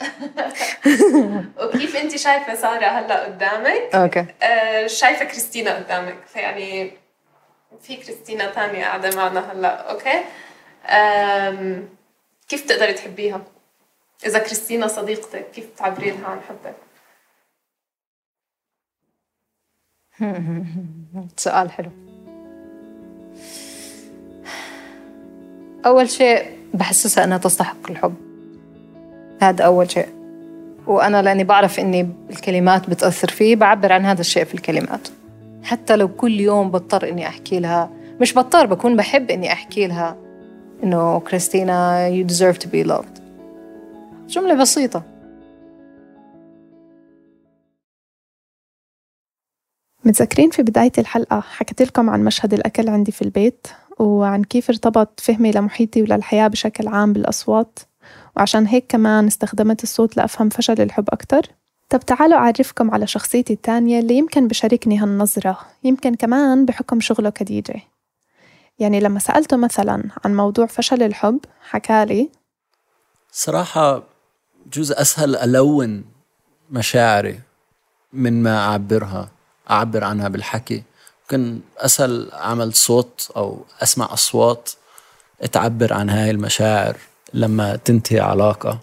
وكيف 1.64 1.96
أنت 1.96 2.16
شايفة 2.16 2.54
سارة 2.54 2.86
هلأ 2.86 3.24
قدامك؟ 3.24 3.94
okay. 3.94 4.26
آه 4.42 4.86
شايفة 4.86 5.24
كريستينا 5.24 5.74
قدامك. 5.76 6.16
فيعني 6.26 6.92
في 7.80 7.96
كريستينا 7.96 8.50
ثانية 8.52 8.84
قاعدة 8.84 9.16
معنا 9.16 9.52
هلأ. 9.52 9.90
okay؟ 9.90 10.24
آم 10.86 11.88
كيف 12.48 12.66
تقدري 12.66 12.92
تحبيها؟ 12.92 13.40
إذا 14.26 14.38
كريستينا 14.38 14.86
صديقتك 14.86 15.50
كيف 15.50 15.66
تعبري 15.78 16.10
لها 16.10 16.26
عن 16.28 16.40
حبك؟ 16.40 16.74
سؤال 21.36 21.70
حلو. 21.72 21.90
أول 25.86 26.10
شيء 26.10 26.44
بحسسها 26.74 27.24
أنها 27.24 27.38
تستحق 27.38 27.90
الحب. 27.90 28.14
هذا 29.40 29.64
أول 29.64 29.90
شيء. 29.90 30.08
وأنا 30.86 31.22
لأني 31.22 31.44
بعرف 31.44 31.80
إني 31.80 32.08
الكلمات 32.30 32.90
بتأثر 32.90 33.28
فيه 33.28 33.56
بعبر 33.56 33.92
عن 33.92 34.04
هذا 34.04 34.20
الشيء 34.20 34.44
في 34.44 34.54
الكلمات. 34.54 35.08
حتى 35.62 35.96
لو 35.96 36.08
كل 36.08 36.40
يوم 36.40 36.70
بضطر 36.70 37.08
إني 37.08 37.28
أحكي 37.28 37.60
لها 37.60 37.90
مش 38.20 38.34
بضطر 38.34 38.66
بكون 38.66 38.96
بحب 38.96 39.30
إني 39.30 39.52
أحكي 39.52 39.86
لها 39.86 40.16
إنه 40.82 41.20
كريستينا 41.20 42.08
you 42.10 42.30
deserve 42.32 42.58
to 42.58 42.66
be 42.66 42.88
loved. 42.88 43.20
جملة 44.28 44.54
بسيطة. 44.54 45.02
متذكرين 50.04 50.50
في 50.50 50.62
بداية 50.62 50.92
الحلقة 50.98 51.40
حكيت 51.40 51.82
لكم 51.82 52.10
عن 52.10 52.24
مشهد 52.24 52.54
الأكل 52.54 52.88
عندي 52.88 53.12
في 53.12 53.22
البيت؟ 53.22 53.66
وعن 53.98 54.44
كيف 54.44 54.70
ارتبط 54.70 55.20
فهمي 55.20 55.50
لمحيطي 55.50 56.02
وللحياة 56.02 56.48
بشكل 56.48 56.88
عام 56.88 57.12
بالأصوات. 57.12 57.78
وعشان 58.36 58.66
هيك 58.66 58.84
كمان 58.88 59.26
استخدمت 59.26 59.82
الصوت 59.82 60.16
لأفهم 60.16 60.48
فشل 60.48 60.80
الحب 60.80 61.04
أكتر. 61.08 61.42
طب 61.90 62.00
تعالوا 62.00 62.38
أعرفكم 62.38 62.90
على 62.90 63.06
شخصيتي 63.06 63.52
التانية 63.52 64.00
اللي 64.00 64.14
يمكن 64.14 64.48
بشاركني 64.48 64.98
هالنظرة 64.98 65.58
يمكن 65.84 66.14
كمان 66.14 66.64
بحكم 66.64 67.00
شغله 67.00 67.30
كدي 67.30 67.60
جي 67.60 67.82
يعني 68.78 69.00
لما 69.00 69.18
سألته 69.18 69.56
مثلا 69.56 70.02
عن 70.24 70.36
موضوع 70.36 70.66
فشل 70.66 71.02
الحب 71.02 71.38
حكالي 71.68 72.28
صراحة 73.32 74.02
جزء 74.72 75.00
أسهل 75.00 75.36
ألون 75.36 76.04
مشاعري 76.70 77.40
من 78.12 78.42
ما 78.42 78.58
أعبرها 78.58 79.30
أعبر 79.70 80.04
عنها 80.04 80.28
بالحكي. 80.28 80.82
ممكن 81.24 81.60
أسهل 81.78 82.30
أعمل 82.32 82.74
صوت 82.74 83.30
أو 83.36 83.64
أسمع 83.82 84.12
أصوات 84.12 84.70
تعبر 85.52 85.92
عن 85.92 86.10
هاي 86.10 86.30
المشاعر 86.30 86.96
لما 87.34 87.76
تنتهي 87.76 88.20
علاقة. 88.20 88.80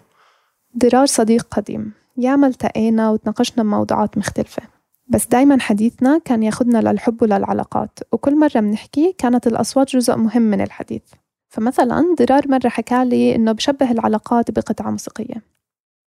ضرار 0.78 1.06
صديق 1.06 1.46
قديم. 1.50 1.92
ياما 2.16 2.46
التقينا 2.46 3.10
وتناقشنا 3.10 3.62
بموضوعات 3.62 4.18
مختلفة. 4.18 4.62
بس 5.08 5.26
دايما 5.26 5.60
حديثنا 5.60 6.20
كان 6.24 6.42
ياخدنا 6.42 6.78
للحب 6.78 7.22
وللعلاقات 7.22 7.98
وكل 8.12 8.38
مرة 8.38 8.60
بنحكي 8.60 9.14
كانت 9.18 9.46
الأصوات 9.46 9.96
جزء 9.96 10.16
مهم 10.16 10.42
من 10.42 10.60
الحديث. 10.60 11.02
فمثلا 11.48 12.14
ضرار 12.18 12.48
مرة 12.48 12.68
حكالي 12.68 13.34
إنه 13.34 13.52
بشبه 13.52 13.90
العلاقات 13.90 14.50
بقطعة 14.50 14.90
موسيقية. 14.90 15.42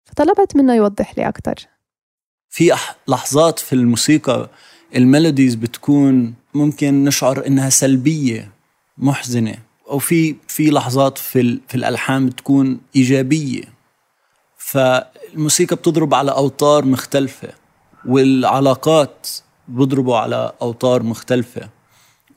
فطلبت 0.05 0.55
منه 0.55 0.75
يوضح 0.75 1.17
لي 1.17 1.27
أكتر. 1.27 1.55
في 2.49 2.75
لحظات 3.07 3.59
في 3.59 3.73
الموسيقى 3.73 4.49
الميلوديز 4.95 5.55
بتكون 5.55 6.33
ممكن 6.53 7.03
نشعر 7.03 7.47
إنها 7.47 7.69
سلبية 7.69 8.51
محزنة. 8.97 9.55
أو 9.89 9.99
في 9.99 10.35
في 10.47 10.69
لحظات 10.69 11.17
في 11.17 11.59
في 11.67 11.75
الالحان 11.75 12.25
بتكون 12.25 12.79
إيجابية. 12.95 13.63
فالموسيقى 14.57 15.75
بتضرب 15.75 16.13
على 16.13 16.31
أوتار 16.31 16.85
مختلفة 16.85 17.49
والعلاقات 18.05 19.27
بيضربوا 19.67 20.17
على 20.17 20.51
أوتار 20.61 21.03
مختلفة. 21.03 21.69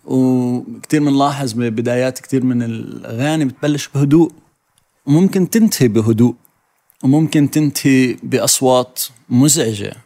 وكتير 0.05 1.01
بنلاحظ 1.01 1.53
ببدايات 1.53 2.19
كتير 2.19 2.45
من 2.45 2.63
الأغاني 2.63 3.45
بتبلش 3.45 3.89
بهدوء. 3.95 4.33
وممكن 5.07 5.51
تنتهي 5.51 5.89
بهدوء 5.89 6.35
وممكن 7.05 7.51
تنتهي 7.51 8.17
بأصوات 8.23 9.03
مزعجة 9.29 9.97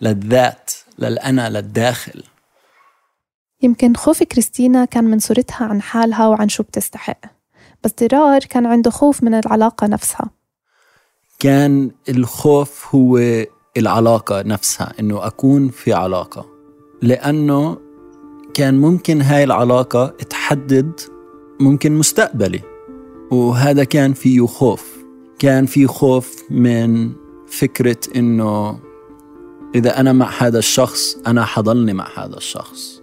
للذات 0.00 0.70
للأنا 0.98 1.50
للداخل. 1.50 2.22
يمكن 3.62 3.94
خوف 3.94 4.22
كريستينا 4.22 4.84
كان 4.84 5.04
من 5.04 5.18
صورتها 5.18 5.66
عن 5.66 5.82
حالها 5.82 6.28
وعن 6.28 6.48
شو 6.48 6.62
بتستحق 6.62 7.20
بس 7.84 7.94
ضرار 8.00 8.40
كان 8.40 8.66
عنده 8.66 8.90
خوف 8.90 9.22
من 9.22 9.34
العلاقة 9.34 9.86
نفسها. 9.86 10.30
كان 11.38 11.90
الخوف 12.08 12.94
هو 12.94 13.20
العلاقة 13.76 14.42
نفسها 14.42 14.92
إنه 15.00 15.26
أكون 15.26 15.68
في 15.68 15.92
علاقة 15.92 16.46
لأنه 17.02 17.78
كان 18.54 18.78
ممكن 18.78 19.22
هاي 19.22 19.44
العلاقة 19.44 20.06
تحدد 20.06 21.00
ممكن 21.60 21.92
مستقبلي 21.92 22.60
وهذا 23.30 23.84
كان 23.84 24.12
فيه 24.12 24.46
خوف. 24.46 24.96
كان 25.38 25.66
في 25.66 25.86
خوف 25.86 26.42
من 26.50 27.12
فكرة 27.48 27.96
إنه 28.16 28.80
إذا 29.76 30.00
أنا 30.00 30.12
مع 30.12 30.30
هذا 30.38 30.58
الشخص 30.58 31.16
أنا 31.26 31.44
حضلني 31.44 31.92
مع 31.92 32.08
هذا 32.16 32.36
الشخص. 32.36 33.02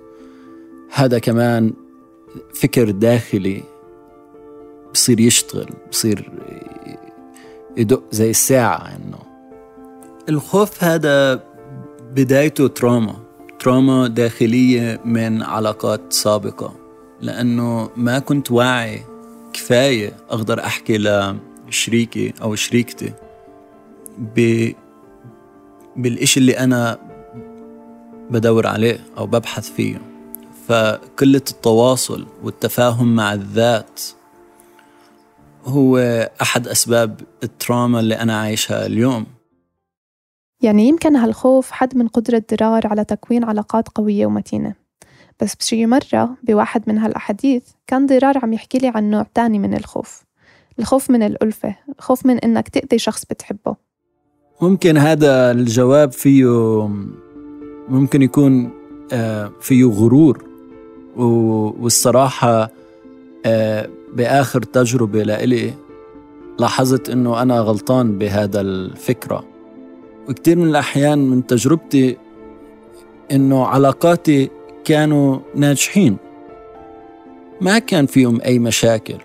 هذا 0.93 1.19
كمان 1.19 1.73
فكر 2.53 2.91
داخلي 2.91 3.63
بصير 4.93 5.19
يشتغل 5.19 5.69
بصير 5.91 6.31
يدق 7.77 8.03
زي 8.11 8.29
الساعة 8.29 8.95
إنه. 8.95 9.19
الخوف 10.29 10.83
هذا 10.83 11.43
بدايته 12.15 12.67
تروما 12.67 13.15
تروما 13.59 14.07
داخلية 14.07 15.01
من 15.05 15.43
علاقات 15.43 16.13
سابقة. 16.13 16.73
لأنه 17.21 17.89
ما 17.95 18.19
كنت 18.19 18.51
واعي 18.51 19.03
كفاية 19.53 20.13
أقدر 20.29 20.59
أحكي 20.59 20.97
لشريكي 21.67 22.33
أو 22.41 22.55
شريكتي 22.55 23.13
بالإشي 25.95 26.39
اللي 26.39 26.59
أنا 26.59 27.00
بدور 28.29 28.67
عليه 28.67 29.00
أو 29.17 29.27
ببحث 29.27 29.69
فيه. 29.69 30.01
فقلة 30.67 31.41
التواصل 31.51 32.25
والتفاهم 32.43 33.15
مع 33.15 33.33
الذات 33.33 34.01
هو 35.65 35.97
أحد 36.41 36.67
أسباب 36.67 37.21
التراما 37.43 38.00
اللي 38.00 38.15
أنا 38.15 38.39
عايشها 38.39 38.85
اليوم. 38.85 39.25
يعني 40.62 40.88
يمكن 40.88 41.15
هالخوف 41.15 41.71
حد 41.71 41.97
من 41.97 42.07
قدرة 42.07 42.43
ضرار 42.51 42.88
على 42.88 43.05
تكوين 43.05 43.43
علاقات 43.43 43.89
قوية 43.89 44.25
ومتينة. 44.25 44.75
بس 45.41 45.55
بشي 45.55 45.85
مرة 45.85 46.38
بواحد 46.43 46.83
من 46.88 46.97
هالأحاديث 46.97 47.63
كان 47.88 48.05
ضرار 48.05 48.38
عم 48.43 48.53
يحكي 48.53 48.77
لي 48.77 48.88
عن 48.95 49.09
نوع 49.09 49.25
تاني 49.33 49.59
من 49.59 49.73
الخوف. 49.73 50.23
الخوف 50.79 51.09
من 51.09 51.23
الألفة 51.23 51.75
خوف 52.00 52.25
من 52.25 52.38
إنك 52.38 52.69
تأذي 52.69 53.00
شخص 53.00 53.25
بتحبه. 53.25 53.75
ممكن 54.62 54.98
هذا 54.98 55.51
الجواب 55.51 56.12
فيه 56.12 56.88
ممكن 57.89 58.22
يكون 58.22 58.69
آه، 59.13 59.51
فيه 59.62 59.86
غرور 59.86 60.43
والصراحة 61.15 62.72
آه، 63.45 63.89
بآخر 64.13 64.62
تجربة 64.62 65.24
لإلي 65.24 65.74
لاحظت 66.60 67.10
إنه 67.10 67.41
أنا 67.41 67.60
غلطان 67.60 68.17
بهذا 68.17 68.62
الفكرة. 68.62 69.43
وكثير 70.29 70.57
من 70.57 70.67
الأحيان 70.67 71.19
من 71.19 71.48
تجربتي 71.48 72.17
إنه 73.31 73.65
علاقاتي 73.65 74.50
كانوا 74.86 75.39
ناجحين. 75.55 76.17
ما 77.62 77.79
كان 77.79 78.05
فيهم 78.05 78.41
أي 78.41 78.60
مشاكل 78.60 79.17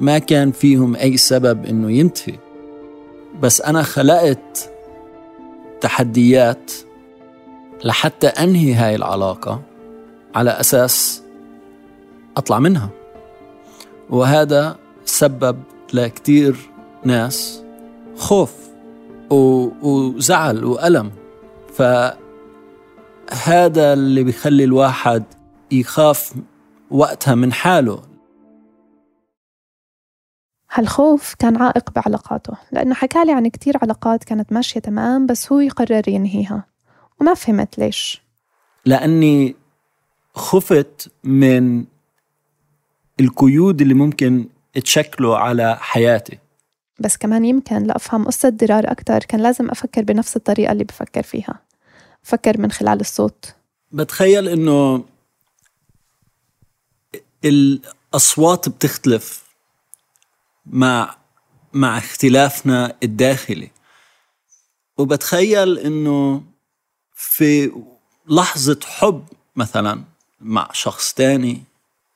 ما 0.00 0.18
كان 0.18 0.50
فيهم 0.50 0.96
أي 0.96 1.16
سبب 1.16 1.66
إنه 1.66 1.92
ينتهي. 1.92 2.47
بس 3.40 3.60
أنا 3.60 3.82
خلقت 3.82 4.70
تحديات 5.80 6.72
لحتى 7.84 8.26
أنهي 8.26 8.74
هاي 8.74 8.94
العلاقة 8.94 9.62
على 10.34 10.50
أساس 10.50 11.22
أطلع 12.36 12.58
منها. 12.58 12.90
وهذا 14.10 14.76
سبب 15.04 15.62
لكتير 15.92 16.56
ناس 17.04 17.62
خوف 18.16 18.52
وزعل 19.30 20.64
وألم. 20.64 21.10
فهذا 21.74 22.18
اللي 23.92 24.22
بيخلي 24.24 24.64
الواحد 24.64 25.24
يخاف 25.70 26.32
وقتها 26.90 27.34
من 27.34 27.52
حاله. 27.52 28.07
هالخوف 30.72 31.34
كان 31.34 31.56
عائق 31.62 31.90
بعلاقاته 31.90 32.54
لأنه 32.72 32.94
حكالي 32.94 33.32
عن 33.32 33.48
كتير 33.48 33.76
علاقات 33.82 34.24
كانت 34.24 34.52
ماشية 34.52 34.80
تمام 34.80 35.26
بس 35.26 35.52
هو 35.52 35.60
يقرر 35.60 36.08
ينهيها. 36.08 36.64
وما 37.20 37.34
فهمت 37.34 37.78
ليش. 37.78 38.22
لأني 38.84 39.56
خفت 40.34 41.10
من 41.24 41.84
القيود 43.20 43.80
اللي 43.80 43.94
ممكن 43.94 44.48
تشكله 44.74 45.38
على 45.38 45.76
حياتي. 45.80 46.38
بس 47.00 47.16
كمان 47.16 47.44
يمكن 47.44 47.82
لأفهم 47.82 48.24
قصة 48.24 48.48
درار 48.48 48.90
أكتر 48.90 49.18
كان 49.18 49.40
لازم 49.40 49.70
أفكر 49.70 50.02
بنفس 50.02 50.36
الطريقة 50.36 50.72
اللي 50.72 50.84
بفكر 50.84 51.22
فيها. 51.22 51.60
أفكر 52.24 52.60
من 52.60 52.70
خلال 52.70 53.00
الصوت. 53.00 53.54
بتخيل 53.92 54.48
إنه 54.48 55.04
الأصوات 57.44 58.68
بتختلف. 58.68 59.47
مع 60.70 61.16
مع 61.72 61.98
اختلافنا 61.98 62.96
الداخلي. 63.02 63.70
وبتخيل 64.98 65.78
إنه 65.78 66.42
في 67.14 67.72
لحظة 68.28 68.80
حب 68.84 69.24
مثلا 69.56 70.02
مع 70.40 70.68
شخص 70.72 71.14
تاني 71.14 71.62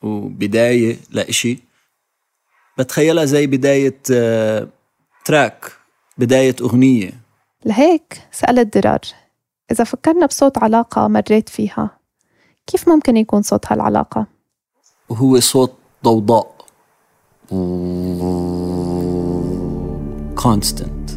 وبداية 0.02 0.99
لإشي 1.11 1.59
بتخيلها 2.78 3.25
زي 3.25 3.47
بداية 3.47 3.99
آه، 4.12 4.68
track 5.25 5.73
بداية 6.18 6.56
أغنية. 6.61 7.12
لهيك 7.64 8.28
سألت 8.32 8.78
درار 8.78 9.00
إذا 9.71 9.85
فكرنا 9.85 10.26
بصوت 10.26 10.59
علاقة 10.59 11.09
مريت 11.09 11.49
فيها 11.49 11.99
كيف 12.66 12.88
ممكن 12.88 13.16
يكون 13.16 13.42
صوت 13.42 13.73
هالعلاقة؟ 13.73 14.26
وهو 15.09 15.40
صوت 15.40 15.75
ضوضاء. 16.04 16.62
constant 20.37 21.11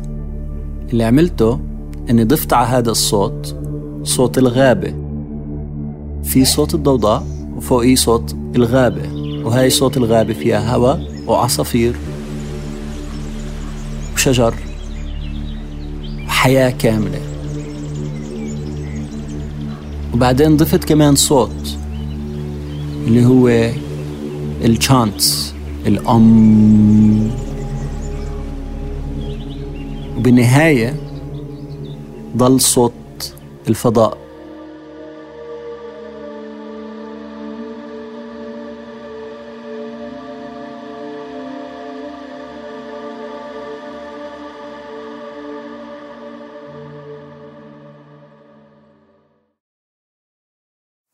اللي 0.92 1.04
عملته 1.04 1.60
إني 2.10 2.24
ضفت 2.24 2.54
على 2.54 2.68
هذا 2.68 2.92
الصوت 2.92 3.56
صوت 4.04 4.38
الغابة. 4.38 4.94
في 6.24 6.46
صوت 6.46 6.74
الضوضاء 6.74 7.24
وفوقيه 7.58 7.96
صوت 7.96 8.36
الغابة 8.56 9.14
وهي 9.46 9.70
صوت 9.70 9.98
الغابة 9.98 10.34
فيها 10.34 10.76
هواء 10.76 11.08
وعصافير 11.28 11.96
وشجر. 14.16 14.56
وحياة 16.28 16.70
كاملة. 16.70 17.20
وبعدين 20.14 20.58
ضفت 20.58 20.84
كمان 20.84 21.16
صوت 21.16 21.78
اللي 23.08 23.26
هو 23.26 23.72
الشانتس 24.66 25.55
الأم. 25.86 27.32
وبالنهاية 30.18 30.94
ضل 32.38 32.62
صوت 32.62 33.36
الفضاء. 33.70 34.26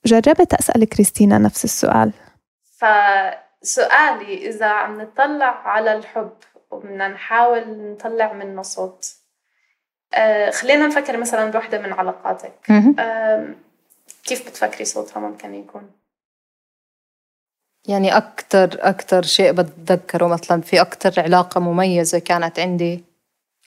جربت 0.06 0.54
أسأل 0.54 0.86
كريستينا 0.86 1.38
نفس 1.38 1.65
السؤال. 1.65 2.13
فسؤالي 3.62 4.47
إذا 4.47 4.65
عم 4.67 5.02
نطلع 5.02 5.67
على 5.67 5.93
الحب 5.93 6.34
وبدنا 6.71 7.08
نحاول 7.08 7.91
نطلع 7.91 8.34
منه 8.34 8.62
صوت 8.62 9.15
آه 10.13 10.50
خلينا 10.50 10.88
نفكر 10.88 11.17
مثلا 11.17 11.52
بوحدة 11.52 11.78
من 11.78 11.93
علاقاتك. 11.93 12.71
آه 13.00 13.56
كيف 14.24 14.50
بتفكري 14.50 14.86
صوتها 14.86 15.19
ممكن 15.19 15.56
يكون؟ 15.56 15.91
يعني 17.88 18.17
أكتر 18.17 18.89
أكتر 18.89 19.21
شيء 19.24 19.52
بتذكره 19.52 20.28
مثلا 20.28 20.62
في 20.62 20.82
أكتر 20.82 21.21
علاقة 21.21 21.60
مميزة 21.60 22.19
كانت 22.19 22.60
عندي؟ 22.60 23.04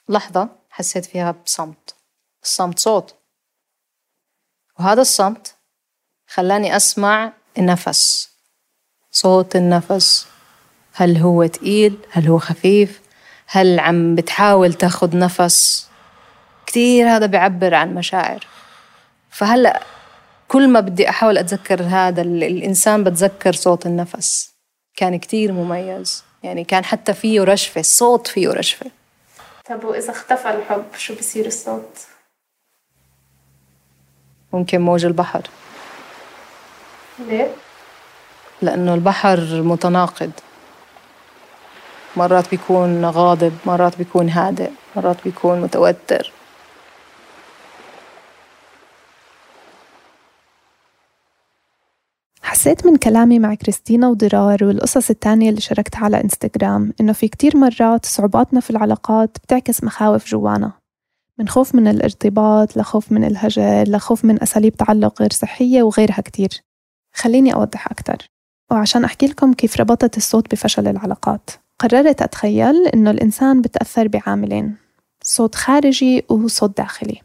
لحظة 0.09 0.49
حسيت 0.69 1.05
فيها 1.05 1.31
بصمت. 1.31 1.95
الصمت 2.43 2.79
صوت. 2.79 3.15
وهذا 4.79 5.01
الصمت 5.01 5.55
خلاني 6.27 6.75
أسمع 6.75 7.33
النفس 7.57 8.34
صوت 9.15 9.55
النفس. 9.55 10.27
هل 10.93 11.17
هو 11.17 11.45
تقيل؟ 11.45 11.97
هل 12.11 12.27
هو 12.27 12.39
خفيف؟ 12.39 13.01
هل 13.47 13.79
عم 13.79 14.15
بتحاول 14.15 14.73
تاخد 14.73 15.15
نفس؟ 15.15 15.89
كتير 16.65 17.07
هذا 17.07 17.25
بيعبر 17.25 17.73
عن 17.73 17.95
مشاعر. 17.95 18.47
فهلأ 19.29 19.83
كل 20.47 20.67
ما 20.69 20.79
بدي 20.79 21.09
أحاول 21.09 21.37
أتذكر 21.37 21.83
هذا 21.83 22.21
الإنسان 22.21 23.03
بتذكر 23.03 23.53
صوت 23.53 23.85
النفس. 23.85 24.53
كان 24.95 25.19
كتير 25.19 25.51
مميز. 25.51 26.23
يعني 26.43 26.63
كان 26.63 26.85
حتى 26.85 27.13
فيه 27.13 27.41
رشفة 27.41 27.79
الصوت 27.79 28.27
فيه 28.27 28.49
رشفة. 28.49 28.91
طب 29.69 29.83
وإذا 29.83 30.11
اختفى 30.11 30.49
الحب 30.49 30.85
شو 30.97 31.15
بصير 31.15 31.45
الصوت؟ 31.45 31.99
ممكن 34.53 34.81
موج 34.81 35.05
البحر. 35.05 35.49
ليه؟ 37.19 37.55
لأنه 38.61 38.93
البحر 38.93 39.61
متناقض. 39.61 40.31
مرات 42.17 42.49
بيكون 42.51 43.05
غاضب 43.05 43.53
مرات 43.65 43.97
بيكون 43.97 44.29
هادئ 44.29 44.69
مرات 44.95 45.17
بيكون 45.23 45.61
متوتر. 45.61 46.31
حسيت 52.41 52.85
من 52.85 52.95
كلامي 52.95 53.39
مع 53.39 53.53
كريستينا 53.53 54.07
ودرار 54.07 54.63
والقصص 54.63 55.09
التانية 55.09 55.49
اللي 55.49 55.61
شاركتها 55.61 56.05
على 56.05 56.21
إنستغرام 56.21 56.93
إنه 57.01 57.13
في 57.13 57.27
كتير 57.27 57.57
مرات 57.57 58.05
صعوباتنا 58.05 58.59
في 58.59 58.69
العلاقات 58.69 59.37
بتعكس 59.43 59.83
مخاوف 59.83 60.27
جوانا. 60.27 60.71
من 61.37 61.47
خوف 61.47 61.75
من 61.75 61.87
الارتباط 61.87 62.77
لخوف 62.77 63.11
من 63.11 63.23
الهجر 63.23 63.83
لخوف 63.87 64.25
من 64.25 64.43
أساليب 64.43 64.75
تعلق 64.75 65.21
غير 65.21 65.33
صحية 65.33 65.83
وغيرها 65.83 66.21
كتير. 66.21 66.49
خليني 67.13 67.53
أوضح 67.53 67.87
أكتر. 67.91 68.34
وعشان 68.71 69.03
أحكي 69.03 69.27
لكم 69.27 69.53
كيف 69.53 69.79
ربطت 69.79 70.17
الصوت 70.17 70.51
بفشل 70.51 70.87
العلاقات. 70.87 71.49
قررت 71.79 72.21
أتخيل 72.21 72.87
إنه 72.87 73.11
الإنسان 73.11 73.61
بتأثر 73.61 74.07
بعاملين 74.07 74.75
صوت 75.23 75.55
خارجي 75.55 76.25
وصوت 76.29 76.77
داخلي. 76.77 77.21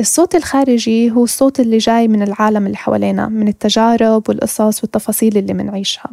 الصوت 0.00 0.34
الخارجي 0.34 1.10
هو 1.10 1.24
الصوت 1.24 1.60
اللي 1.60 1.78
جاي 1.78 2.08
من 2.08 2.22
العالم 2.22 2.66
اللي 2.66 2.76
حوالينا 2.76 3.28
من 3.28 3.48
التجارب 3.48 4.28
والقصص 4.28 4.82
والتفاصيل 4.82 5.38
اللي 5.38 5.54
منعيشها. 5.54 6.10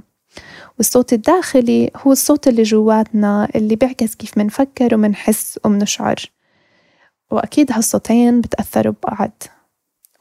والصوت 0.78 1.14
الداخلي 1.14 1.92
هو 1.96 2.12
الصوت 2.12 2.48
اللي 2.48 2.64
جواتنا 2.64 3.48
اللي 3.56 3.76
بيعكس 3.76 4.16
كيف 4.16 4.38
منفكر 4.38 4.96
ومنحس 4.96 5.60
ومنشعر. 5.66 6.16
وأكيد 7.32 7.72
هالصوتين 7.72 8.42
بتأثروا 8.42 8.94
ببعض. 9.04 9.44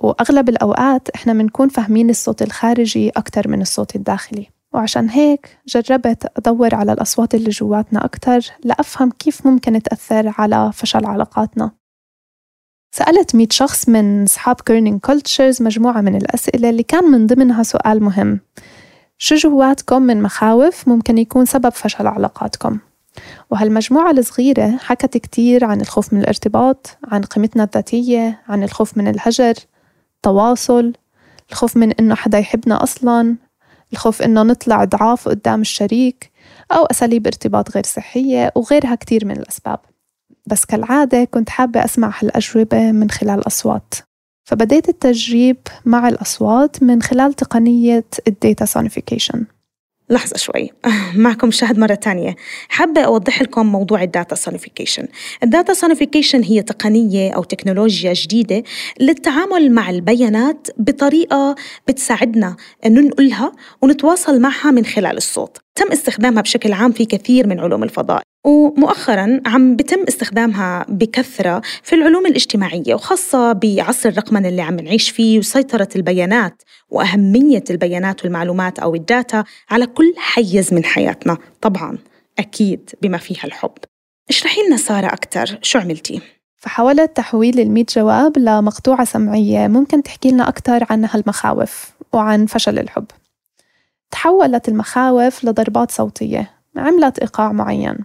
وأغلب 0.03 0.49
الأوقات 0.49 1.09
إحنا 1.11 1.33
بنكون 1.33 1.69
فاهمين 1.69 2.11
الصوت 2.11 2.43
الخارجي 2.43 3.11
أكتر 3.11 3.49
من 3.49 3.63
الصوت 3.63 3.97
الداخلي. 3.97 4.49
وعشان 4.73 5.09
هيك 5.09 5.59
جربت 5.67 6.33
أدور 6.37 6.75
على 6.75 6.93
الأصوات 6.93 7.35
اللي 7.35 7.51
جواتنا 7.51 8.05
أكتر 8.05 8.41
لأفهم 8.65 9.11
كيف 9.11 9.47
ممكن 9.47 9.83
تأثر 9.83 10.35
على 10.39 10.71
فشل 10.75 11.05
علاقاتنا. 11.05 11.71
سألت 12.95 13.35
مية 13.35 13.49
شخص 13.51 13.89
من 13.89 14.23
أصحاب 14.23 14.61
Kerning 14.61 15.01
Cultures 15.01 15.63
مجموعة 15.63 16.01
من 16.01 16.17
الأسئلة 16.17 16.71
اللي 16.71 16.83
كان 16.83 17.05
من 17.05 17.27
ضمنها 17.27 17.63
سؤال 17.63 18.03
مهم. 18.03 18.41
شو 19.19 19.35
جواتكم 19.37 20.03
من 20.03 20.23
مخاوف 20.23 20.89
ممكن 20.89 21.19
يكون 21.19 21.45
سبب 21.45 21.69
فشل 21.69 22.07
علاقاتكم؟ 22.07 22.79
وهالمجموعة 23.51 24.11
الصغيرة 24.11 24.77
حكت 24.77 25.17
كتير 25.17 25.65
عن 25.65 25.81
الخوف 25.81 26.13
من 26.13 26.21
الارتباط 26.21 26.99
عن 27.05 27.23
قيمتنا 27.23 27.65
الذاتية 27.65 28.43
عن 28.49 28.63
الخوف 28.63 28.99
من 28.99 29.09
الهجر. 29.09 29.55
تواصل 30.23 30.93
الخوف 31.51 31.77
من 31.77 31.93
إنه 31.93 32.15
حدا 32.15 32.39
يحبنا 32.39 32.83
أصلا 32.83 33.37
الخوف 33.93 34.23
إنه 34.23 34.43
نطلع 34.43 34.85
ضعاف 34.85 35.29
قدام 35.29 35.61
الشريك 35.61 36.33
أو 36.73 36.85
أساليب 36.85 37.27
ارتباط 37.27 37.71
غير 37.71 37.87
صحية 37.87 38.53
وغيرها 38.57 38.95
كتير 38.95 39.27
من 39.27 39.37
الأسباب. 39.37 39.79
بس 40.47 40.65
كالعادة 40.65 41.25
كنت 41.25 41.51
حابة 41.51 41.85
أسمع 41.85 42.13
هالأجوبة 42.21 42.93
من 42.93 43.11
خلال 43.11 43.47
أصوات. 43.47 43.95
فبديت 44.45 44.89
التجريب 44.89 45.57
مع 45.85 46.09
الأصوات 46.09 46.83
من 46.83 47.03
خلال 47.03 47.33
تقنية 47.33 48.05
ال 48.29 48.36
data 48.36 48.65
sonification 48.65 49.45
لحظة 50.13 50.37
شوي. 50.37 50.71
معكم 51.15 51.51
شهد 51.51 51.79
مرة 51.79 51.95
تانية. 51.95 52.37
حابة 52.69 53.01
أوضح 53.01 53.43
لكم 53.43 53.67
موضوع 53.67 54.03
ال 54.03 54.09
data 54.09 54.35
sonification 54.35 55.09
ال 55.43 55.49
data 55.49 55.75
sonification 55.75 56.43
هي 56.43 56.63
تقنية 56.63 57.33
أو 57.33 57.43
تكنولوجيا 57.43 58.13
جديدة 58.13 58.63
للتعامل 59.01 59.73
مع 59.73 59.91
البيانات 59.91 60.69
بطريقة 60.79 61.55
بتساعدنا 61.89 62.57
ننقلها 62.87 63.53
ونتواصل 63.83 64.41
معها 64.41 64.71
من 64.71 64.85
خلال 64.85 65.17
الصوت. 65.17 65.59
تم 65.75 65.93
استخدامها 65.93 66.43
بشكل 66.43 66.73
عام 66.73 66.93
في 66.93 67.05
كثير 67.05 67.47
من 67.47 67.61
علوم 67.61 67.83
الفضاء 67.83 68.23
ومؤخرا 68.45 69.41
عم 69.47 69.77
بتم 69.77 70.05
استخدامها 70.09 70.87
بكثرة 70.89 71.63
في 71.83 71.95
العلوم 71.95 72.27
الاجتماعية 72.27 72.95
وخاصة 72.95 73.53
بعصر 73.53 74.09
الرقمنة 74.09 74.49
اللي 74.49 74.63
عم 74.63 74.77
نعيش 74.77 75.11
فيه 75.11 75.39
وسيطرة 75.39 75.89
البيانات 75.97 76.63
وأهمية 76.89 77.65
البيانات 77.71 78.25
والمعلومات 78.25 78.79
أو 78.79 78.95
الداتا 78.95 79.45
على 79.71 79.87
كل 79.87 80.15
حيز 80.17 80.75
من 80.75 80.85
حياتنا 80.85 81.39
طبعا 81.61 81.99
أكيد 82.39 82.91
بما 83.03 83.19
فيها 83.19 83.45
الحب 83.45 83.75
اشرحي 84.29 84.61
لنا 84.67 84.77
سارة 84.77 85.07
أكثر 85.07 85.59
شو 85.63 85.79
عملتي؟ 85.79 86.21
فحاولت 86.57 87.17
تحويل 87.17 87.61
الميت 87.61 87.95
جواب 87.95 88.39
لمقطوعة 88.39 89.05
سمعية 89.05 89.69
ممكن 89.69 90.03
تحكي 90.03 90.31
لنا 90.31 90.49
أكثر 90.49 90.87
عن 90.91 91.05
هالمخاوف 91.05 91.91
وعن 92.13 92.47
فشل 92.47 92.79
الحب 92.79 93.07
تحولت 94.13 94.69
المخاوف 94.69 95.45
لضربات 95.45 95.91
صوتية 95.91 96.51
عملت 96.77 97.19
إيقاع 97.19 97.53
معين. 97.53 97.99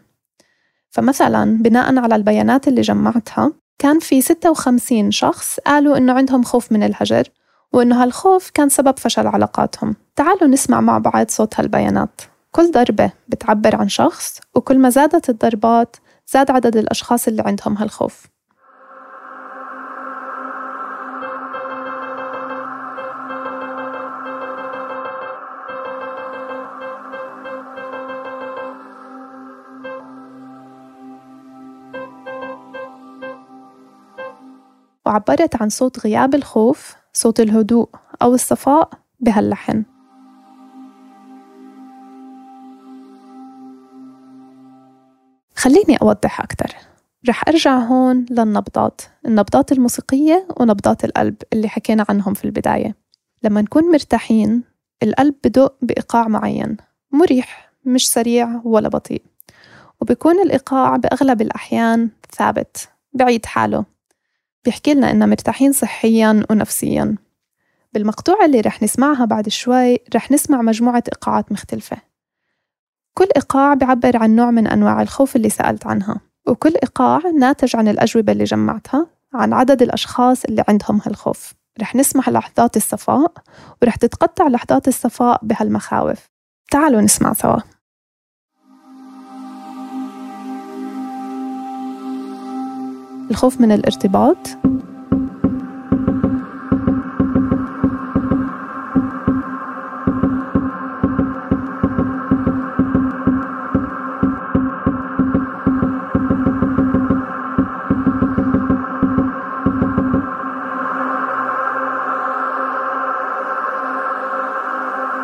فمثلا 0.89 1.57
بناء 1.61 1.97
على 1.97 2.15
البيانات 2.15 2.67
اللي 2.67 2.81
جمعتها 2.81 3.51
كان 3.79 3.99
في 3.99 4.21
56 4.21 5.11
شخص 5.11 5.59
قالوا 5.59 5.97
إنه 5.97 6.13
عندهم 6.13 6.43
خوف 6.43 6.71
من 6.71 6.83
الهجر 6.83 7.23
وإنه 7.73 8.03
هالخوف 8.03 8.49
كان 8.49 8.69
سبب 8.69 8.99
فشل 8.99 9.27
علاقاتهم. 9.27 9.95
تعالوا 10.15 10.47
نسمع 10.47 10.81
مع 10.81 10.97
بعض 10.97 11.29
صوت 11.29 11.59
هالبيانات. 11.59 12.21
كل 12.51 12.71
ضربة 12.71 13.11
بتعبر 13.27 13.75
عن 13.75 13.89
شخص 13.89 14.39
وكل 14.55 14.79
ما 14.79 14.89
زادت 14.89 15.29
الضربات 15.29 15.95
زاد 16.33 16.51
عدد 16.51 16.77
الأشخاص 16.77 17.27
اللي 17.27 17.41
عندهم 17.45 17.77
هالخوف. 17.77 18.25
وعبرت 35.07 35.61
عن 35.61 35.69
صوت 35.69 35.99
غياب 35.99 36.35
الخوف 36.35 36.95
صوت 37.13 37.39
الهدوء 37.39 37.89
أو 38.21 38.33
الصفاء 38.33 38.89
بهاللحن. 39.19 39.83
خليني 45.55 45.97
أوضح 46.01 46.41
أكتر. 46.41 46.75
رح 47.29 47.47
أرجع 47.47 47.77
هون 47.77 48.25
للنبضات 48.29 49.01
النبضات 49.25 49.71
الموسيقية 49.71 50.47
ونبضات 50.59 51.05
القلب 51.05 51.35
اللي 51.53 51.69
حكينا 51.69 52.05
عنهم 52.09 52.33
في 52.33 52.45
البداية. 52.45 52.95
لما 53.43 53.61
نكون 53.61 53.91
مرتاحين 53.91 54.63
القلب 55.03 55.35
بدق 55.43 55.75
بإيقاع 55.81 56.27
معين 56.27 56.77
مريح 57.11 57.71
مش 57.85 58.11
سريع 58.11 58.61
ولا 58.63 58.89
بطيء. 58.89 59.21
وبيكون 60.01 60.39
الإيقاع 60.39 60.95
بأغلب 60.95 61.41
الأحيان 61.41 62.09
ثابت 62.31 62.89
بعيد 63.13 63.45
حاله. 63.45 63.96
بيحكي 64.67 64.93
لنا 64.93 65.11
إننا 65.11 65.25
مرتاحين 65.25 65.71
صحياً 65.71 66.43
ونفسياً. 66.49 67.15
بالمقطوعة 67.93 68.45
اللي 68.45 68.61
رح 68.61 68.83
نسمعها 68.83 69.25
بعد 69.25 69.49
شوي 69.49 69.97
رح 70.15 70.31
نسمع 70.31 70.61
مجموعة 70.61 71.03
إيقاعات 71.07 71.51
مختلفة. 71.51 71.97
كل 73.13 73.27
إيقاع 73.35 73.73
بيعبر 73.73 74.17
عن 74.17 74.35
نوع 74.35 74.51
من 74.51 74.67
أنواع 74.67 75.01
الخوف 75.01 75.35
اللي 75.35 75.49
سألت 75.49 75.87
عنها 75.87 76.19
وكل 76.47 76.73
إيقاع 76.83 77.19
ناتج 77.39 77.75
عن 77.75 77.87
الأجوبة 77.87 78.31
اللي 78.31 78.43
جمعتها 78.43 79.07
عن 79.33 79.53
عدد 79.53 79.81
الأشخاص 79.81 80.45
اللي 80.45 80.63
عندهم 80.67 81.01
هالخوف. 81.05 81.53
رح 81.81 81.95
نسمع 81.95 82.23
لحظات 82.27 82.77
الصفاء 82.77 83.33
ورح 83.81 83.95
تتقطع 83.95 84.47
لحظات 84.47 84.87
الصفاء 84.87 85.39
بهالمخاوف. 85.43 86.29
تعالوا 86.71 87.01
نسمع 87.01 87.33
سوا. 87.33 87.59
الخوف 93.31 93.61
من 93.61 93.71
الارتباط. 93.71 94.37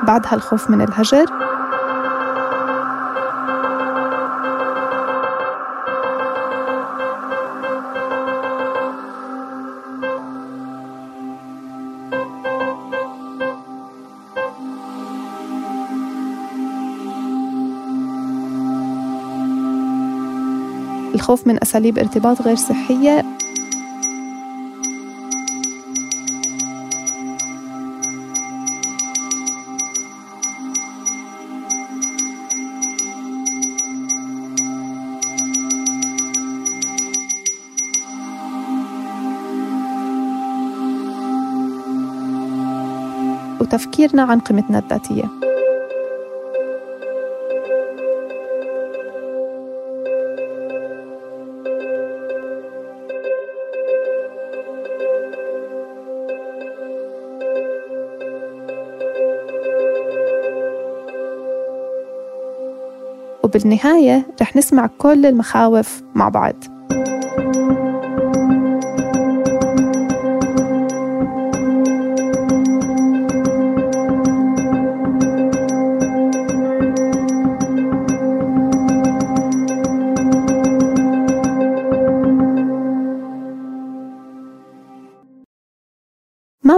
بعدها 0.08 0.34
الخوف 0.34 0.70
من 0.70 0.82
الهجر 0.82 1.26
الخوف 21.14 21.48
من 21.48 21.58
أساليب 21.62 22.00
ارتباط 22.00 22.42
غير 22.42 22.56
صحية. 22.56 23.26
وتفكيرنا 43.62 44.24
عن 44.24 44.40
قيمتنا 44.40 44.80
الذاتية. 44.80 45.53
وبالنهاية 63.64 64.26
رح 64.42 64.56
نسمع 64.56 64.90
كل 64.98 65.26
المخاوف 65.26 66.02
مع 66.16 66.30
بعض. 66.30 66.73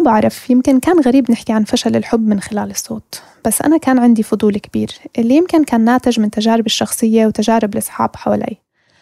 بعرف 0.05 0.49
يمكن 0.49 0.79
كان 0.79 0.99
غريب 0.99 1.31
نحكي 1.31 1.53
عن 1.53 1.63
فشل 1.63 1.95
الحب 1.95 2.27
من 2.27 2.39
خلال 2.39 2.71
الصوت. 2.71 3.21
بس 3.45 3.61
أنا 3.61 3.77
كان 3.77 3.99
عندي 3.99 4.23
فضول 4.23 4.57
كبير 4.57 4.91
اللي 5.17 5.35
يمكن 5.35 5.63
كان 5.63 5.81
ناتج 5.81 6.19
من 6.19 6.31
تجاربي 6.31 6.65
الشخصية 6.65 7.25
وتجارب 7.25 7.73
الأصحاب 7.73 8.15
حوالي. 8.15 8.57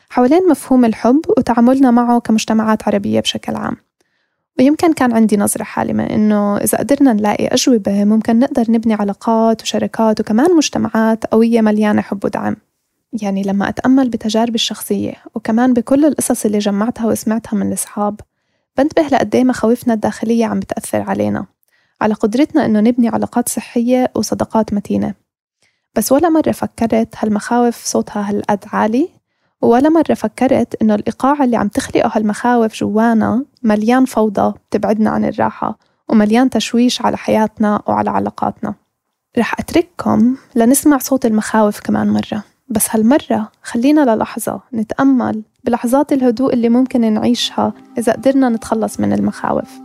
حوالين 0.09 0.49
مفهوم 0.49 0.85
الحب 0.85 1.21
وتعاملنا 1.37 1.91
معه 1.91 2.19
كمجتمعات 2.19 2.87
عربية 2.87 3.19
بشكل 3.19 3.55
عام. 3.55 3.77
ويمكن 4.59 4.93
كان 4.93 5.13
عندي 5.13 5.37
نظرة 5.37 5.63
حالمة 5.63 6.03
إنه 6.03 6.57
إذا 6.57 6.77
قدرنا 6.77 7.13
نلاقي 7.13 7.47
أجوبة 7.47 8.03
ممكن 8.03 8.39
نقدر 8.39 8.65
نبني 8.69 8.93
علاقات 8.93 9.61
وشركات 9.61 10.19
وكمان 10.19 10.55
مجتمعات 10.55 11.25
قوية 11.25 11.61
مليانة 11.61 12.01
حب 12.01 12.25
ودعم. 12.25 12.55
يعني 13.21 13.43
لما 13.43 13.69
أتأمل 13.69 14.09
بتجاربي 14.09 14.55
الشخصية 14.55 15.13
وكمان 15.35 15.73
بكل 15.73 16.05
القصص 16.05 16.45
اللي 16.45 16.59
جمعتها 16.59 17.05
وسمعتها 17.05 17.57
من 17.57 17.67
الأصحاب 17.67 18.19
بنتبه 18.77 19.07
لقد 19.07 19.35
إيه 19.35 19.43
مخاوفنا 19.43 19.93
الداخلية 19.93 20.45
عم 20.45 20.59
بتأثر 20.59 21.01
علينا. 21.01 21.45
على 22.01 22.13
قدرتنا 22.13 22.65
إنه 22.65 22.79
نبني 22.79 23.09
علاقات 23.09 23.49
صحية 23.49 24.11
وصداقات 24.15 24.73
متينة. 24.73 25.13
بس 25.95 26.11
ولا 26.11 26.29
مرة 26.29 26.51
فكرت 26.51 27.15
هالمخاوف 27.17 27.85
صوتها 27.85 28.29
هالقد 28.29 28.65
عالي 28.73 29.09
ولا 29.61 29.89
مرة 29.89 30.13
فكرت 30.13 30.81
إنه 30.81 30.95
الإيقاع 30.95 31.43
اللي 31.43 31.57
عم 31.57 31.67
تخلقه 31.67 32.11
هالمخاوف 32.15 32.75
جوانا 32.75 33.45
مليان 33.63 34.05
فوضى 34.05 34.53
بتبعدنا 34.69 35.09
عن 35.09 35.25
الراحة 35.25 35.79
ومليان 36.09 36.49
تشويش 36.49 37.01
على 37.01 37.17
حياتنا 37.17 37.81
وعلى 37.87 38.09
علاقاتنا. 38.09 38.73
رح 39.37 39.59
أترككم 39.59 40.35
لنسمع 40.55 40.97
صوت 40.97 41.25
المخاوف 41.25 41.79
كمان 41.79 42.09
مرة. 42.09 42.43
بس 42.73 42.87
هالمرة 42.95 43.51
خلينا 43.63 44.15
للحظة 44.15 44.61
نتأمل 44.73 45.41
بلحظات 45.63 46.13
الهدوء 46.13 46.53
اللي 46.53 46.69
ممكن 46.69 47.13
نعيشها 47.13 47.73
إذا 47.97 48.13
قدرنا 48.13 48.49
نتخلص 48.49 48.99
من 48.99 49.13
المخاوف. 49.13 49.82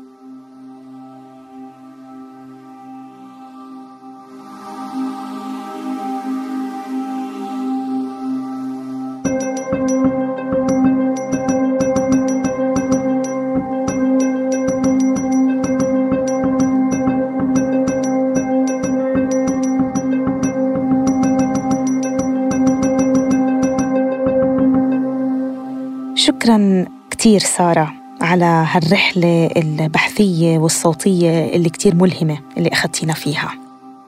كتير 27.38 27.50
سارة 27.50 27.92
على 28.20 28.66
هالرحلة 28.70 29.46
البحثية 29.56 30.58
والصوتية 30.58 31.56
اللي 31.56 31.70
كتير 31.70 31.94
ملهمة 31.94 32.38
اللي 32.56 32.68
أخذتينا 32.72 33.12
فيها. 33.12 33.50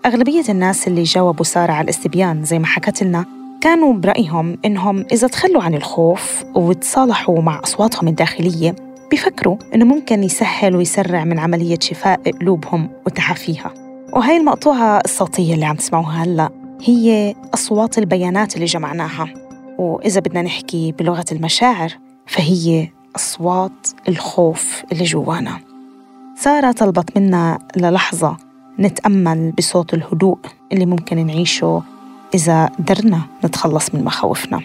أغلبية 0.07 0.43
الناس 0.49 0.89
اللي 0.89 1.03
جاوبوا 1.03 1.45
سارة 1.45 1.73
على 1.73 1.85
الاستبيان 1.85 2.45
زي 2.45 2.59
ما 2.59 2.67
حكت 2.67 3.03
لنا 3.03 3.25
كانوا 3.61 3.93
برأيهم 3.93 4.59
إنهم 4.65 5.05
إذا 5.13 5.29
تخلوا 5.29 5.63
عن 5.63 5.75
الخوف 5.75 6.45
وتصالحوا 6.55 7.43
مع 7.43 7.61
أصواتهم 7.65 8.09
الداخلية 8.09 8.75
بيفكروا 9.11 9.57
إنه 9.75 9.85
ممكن 9.85 10.25
يسهل 10.25 10.77
ويسرع 10.77 11.25
من 11.25 11.39
عملية 11.39 11.79
شفاء 11.81 12.31
قلوبهم 12.41 12.91
وتعافيها. 13.07 13.75
وهي 14.13 14.37
المقطوعة 14.37 15.01
الصوتية 15.05 15.55
اللي 15.55 15.65
عم 15.65 15.77
تسمعوها 15.77 16.25
هلأ 16.25 16.51
هي 16.85 17.35
أصوات 17.55 17.99
البيانات 17.99 18.55
اللي 18.55 18.67
جمعناها. 18.67 19.29
وإذا 19.79 20.21
بدنا 20.21 20.43
نحكي 20.43 20.93
بلغة 20.93 21.25
المشاعر 21.33 21.93
فهي 22.27 22.89
أصوات 23.17 23.89
الخوف 24.09 24.83
اللي 24.93 25.05
جوانا. 25.05 25.61
سارة 26.37 26.73
طلبت 26.73 27.19
منا 27.19 27.59
للحظة 27.77 28.37
نتأمل 28.79 29.53
بصوت 29.59 29.95
الهدوء 29.95 30.39
اللي 30.73 30.87
ممكن 30.87 31.27
نعيشه 31.27 31.83
إذا 32.35 32.67
قدرنا 32.67 33.21
نتخلص 33.45 33.95
من 33.95 34.05
مخاوفنا. 34.05 34.61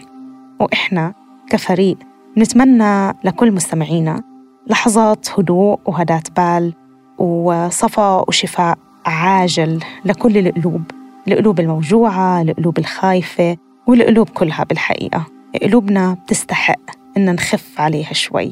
وإحنا 0.60 1.14
كفريق 1.50 1.98
نتمنى 2.38 3.14
لكل 3.24 3.52
مستمعينا 3.52 4.24
لحظات 4.68 5.40
هدوء 5.40 5.80
وهداة 5.86 6.24
بال 6.38 6.74
وصفاء 7.18 8.26
وشفاء 8.30 8.78
عاجل 9.06 9.84
لكل 10.06 10.38
القلوب. 10.38 10.82
القلوب 11.28 11.60
الموجوعة 11.60 12.42
القلوب 12.42 12.80
الخايفة 12.80 13.58
والقلوب 13.88 14.30
كلها 14.30 14.64
بالحقيقة. 14.64 15.26
قلوبنا 15.64 16.14
بتستحق 16.14 17.05
إن 17.18 17.34
نخف 17.36 17.82
عليها 17.82 18.14
شوي. 18.14 18.52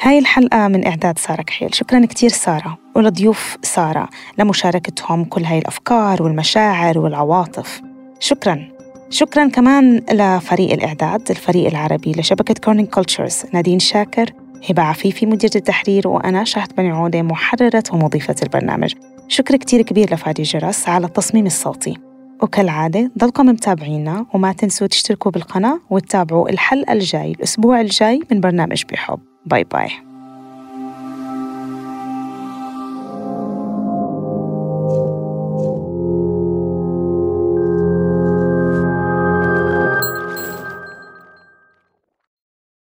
هاي 0.00 0.18
الحلقة 0.18 0.68
من 0.68 0.86
إعداد 0.86 1.18
سارة 1.18 1.42
كحيل. 1.42 1.74
شكرا 1.74 2.06
كتير 2.06 2.30
سارة 2.30 2.78
ولضيوف 2.96 3.56
سارة 3.62 4.08
لمشاركتهم 4.38 5.24
كل 5.24 5.44
هاي 5.44 5.58
الأفكار 5.58 6.22
والمشاعر 6.22 6.98
والعواطف. 6.98 7.82
شكرا. 8.20 8.68
شكرا 9.10 9.48
كمان 9.48 9.96
لفريق 10.12 10.72
الإعداد 10.72 11.30
الفريق 11.30 11.66
العربي 11.66 12.12
لشبكة 12.12 12.54
Kerning 12.64 12.88
Cultures 12.88 13.42
نادين 13.52 13.78
شاكر 13.78 14.30
هبة 14.70 14.82
عفيفي 14.82 15.26
مديرة 15.26 15.56
التحرير 15.56 16.08
وأنا 16.08 16.44
شهد 16.44 16.76
بني 16.76 16.90
عودة 16.90 17.22
محررة 17.22 17.82
ومضيفة 17.92 18.36
البرنامج. 18.42 18.94
شكر 19.28 19.56
كتير 19.56 19.82
كبير 19.82 20.14
لفادي 20.14 20.42
جرس 20.42 20.88
على 20.88 21.06
التصميم 21.06 21.46
الصوتي. 21.46 22.11
وكالعادة 22.42 23.10
ضلكم 23.18 23.46
متابعينا 23.46 24.26
وما 24.34 24.52
تنسوا 24.52 24.86
تشتركوا 24.86 25.30
بالقناة 25.30 25.80
وتتابعوا 25.90 26.48
الحلقة 26.50 26.92
الجاي 26.92 27.32
الأسبوع 27.32 27.80
الجاي 27.80 28.20
من 28.30 28.40
برنامج 28.40 28.82
بحب. 28.92 29.18
باي 29.46 29.64
باي. 29.64 30.11